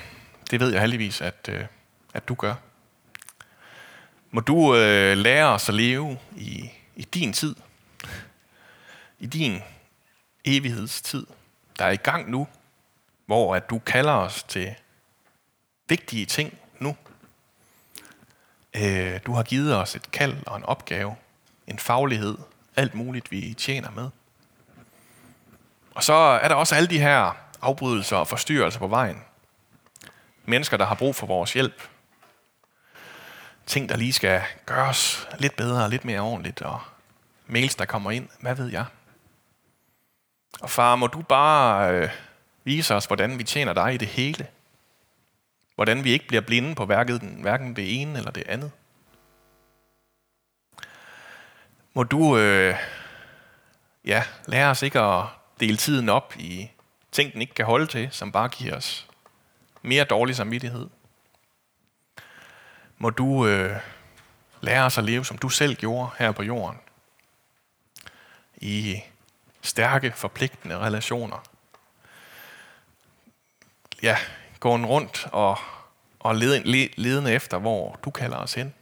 det 0.52 0.60
ved 0.60 0.72
jeg 0.72 0.82
heldigvis, 0.82 1.22
at, 1.22 1.50
øh, 1.50 1.66
at 2.14 2.28
du 2.28 2.36
gør. 2.36 2.56
Må 4.32 4.42
du 4.42 4.76
øh, 4.76 5.18
lære 5.18 5.46
os 5.46 5.70
at 5.70 5.76
leve 5.76 6.18
i, 6.36 6.70
i 6.96 7.04
din 7.04 7.34
tid, 7.34 7.56
i 9.20 9.26
din 9.26 9.62
evighedstid, 10.46 11.26
der 11.80 11.86
er 11.86 11.92
i 11.92 11.96
gang 11.96 12.30
nu, 12.30 12.48
hvor 13.26 13.56
at 13.56 13.70
du 13.70 13.80
kalder 13.80 14.14
os 14.14 14.44
til 14.44 14.76
vigtige 15.90 16.26
ting 16.26 16.58
nu. 16.80 16.98
Øh, 18.74 19.20
du 19.26 19.34
har 19.34 19.44
givet 19.44 19.76
os 19.76 19.96
et 19.96 20.12
kald 20.12 20.38
og 20.48 20.58
en 20.58 20.64
opgave, 20.64 21.16
en 21.68 21.80
faglighed, 21.80 22.38
alt 22.76 22.96
muligt, 22.96 23.32
vi 23.32 23.54
tjener 23.58 23.92
med. 23.92 24.10
Og 25.96 26.04
så 26.04 26.14
er 26.14 26.48
der 26.48 26.56
også 26.56 26.76
alle 26.76 26.90
de 26.90 27.00
her 27.00 27.38
afbrydelser 27.62 28.18
og 28.18 28.28
forstyrrelser 28.28 28.80
på 28.80 28.88
vejen. 28.88 29.24
Mennesker, 30.46 30.78
der 30.78 30.86
har 30.86 30.96
brug 30.96 31.16
for 31.16 31.28
vores 31.28 31.54
hjælp. 31.54 31.90
Ting, 33.66 33.90
der 33.90 33.98
lige 33.98 34.14
skal 34.14 34.42
gøres 34.66 35.28
lidt 35.38 35.56
bedre 35.56 35.84
og 35.84 35.90
lidt 35.90 36.06
mere 36.06 36.20
ordentligt. 36.20 36.62
Og 36.62 36.82
mails, 37.48 37.76
der 37.76 37.86
kommer 37.86 38.12
ind. 38.12 38.30
Hvad 38.40 38.56
ved 38.56 38.68
jeg? 38.68 38.86
Og 40.62 40.70
far, 40.70 40.96
må 40.96 41.08
du 41.08 41.22
bare 41.22 41.94
øh, 41.94 42.10
vise 42.64 42.96
os, 42.96 43.06
hvordan 43.06 43.40
vi 43.40 43.44
tjener 43.44 43.74
dig 43.74 43.94
i 43.94 43.98
det 43.98 44.08
hele. 44.08 44.48
Hvordan 45.76 46.04
vi 46.04 46.12
ikke 46.12 46.28
bliver 46.28 46.42
blinde 46.42 46.76
på 46.76 46.86
hverken, 46.86 47.42
hverken 47.42 47.76
det 47.76 48.02
ene 48.02 48.18
eller 48.18 48.32
det 48.32 48.44
andet. 48.48 48.72
Må 51.94 52.04
du 52.04 52.38
øh, 52.38 52.76
ja, 54.06 54.24
lære 54.46 54.70
os 54.70 54.82
ikke 54.82 55.00
at 55.00 55.26
dele 55.60 55.78
tiden 55.78 56.10
op 56.10 56.34
i 56.38 56.72
ting, 57.12 57.34
den 57.34 57.42
ikke 57.42 57.54
kan 57.54 57.66
holde 57.66 57.88
til, 57.88 58.10
som 58.12 58.32
bare 58.32 58.50
giver 58.50 58.76
os 58.76 59.08
mere 59.82 60.04
dårlig 60.04 60.36
samvittighed. 60.36 60.90
Må 62.98 63.10
du 63.10 63.48
øh, 63.48 63.80
lære 64.62 64.86
os 64.86 64.98
at 64.98 65.04
leve, 65.04 65.26
som 65.26 65.38
du 65.38 65.50
selv 65.50 65.76
gjorde 65.76 66.10
her 66.20 66.32
på 66.32 66.44
jorden. 66.44 66.80
I 68.58 69.02
stærke, 69.70 70.12
forpligtende 70.12 70.78
relationer. 70.78 71.44
Ja, 74.04 74.18
gå 74.60 74.76
rundt 74.76 75.28
og, 75.32 75.58
og 76.20 76.36
ledende 76.36 77.34
efter, 77.34 77.58
hvor 77.58 78.00
du 78.06 78.12
kalder 78.12 78.38
os 78.38 78.54
hen. 78.54 78.74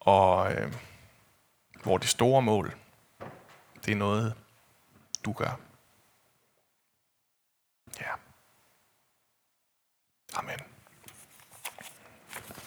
Og 0.00 0.52
øh, 0.52 0.74
hvor 1.82 1.98
det 1.98 2.08
store 2.08 2.42
mål, 2.42 2.74
det 3.84 3.92
er 3.92 3.96
noget, 3.96 4.34
du 5.24 5.32
gør. 5.32 5.58
Ja. 8.00 8.12
Amen. 10.34 10.77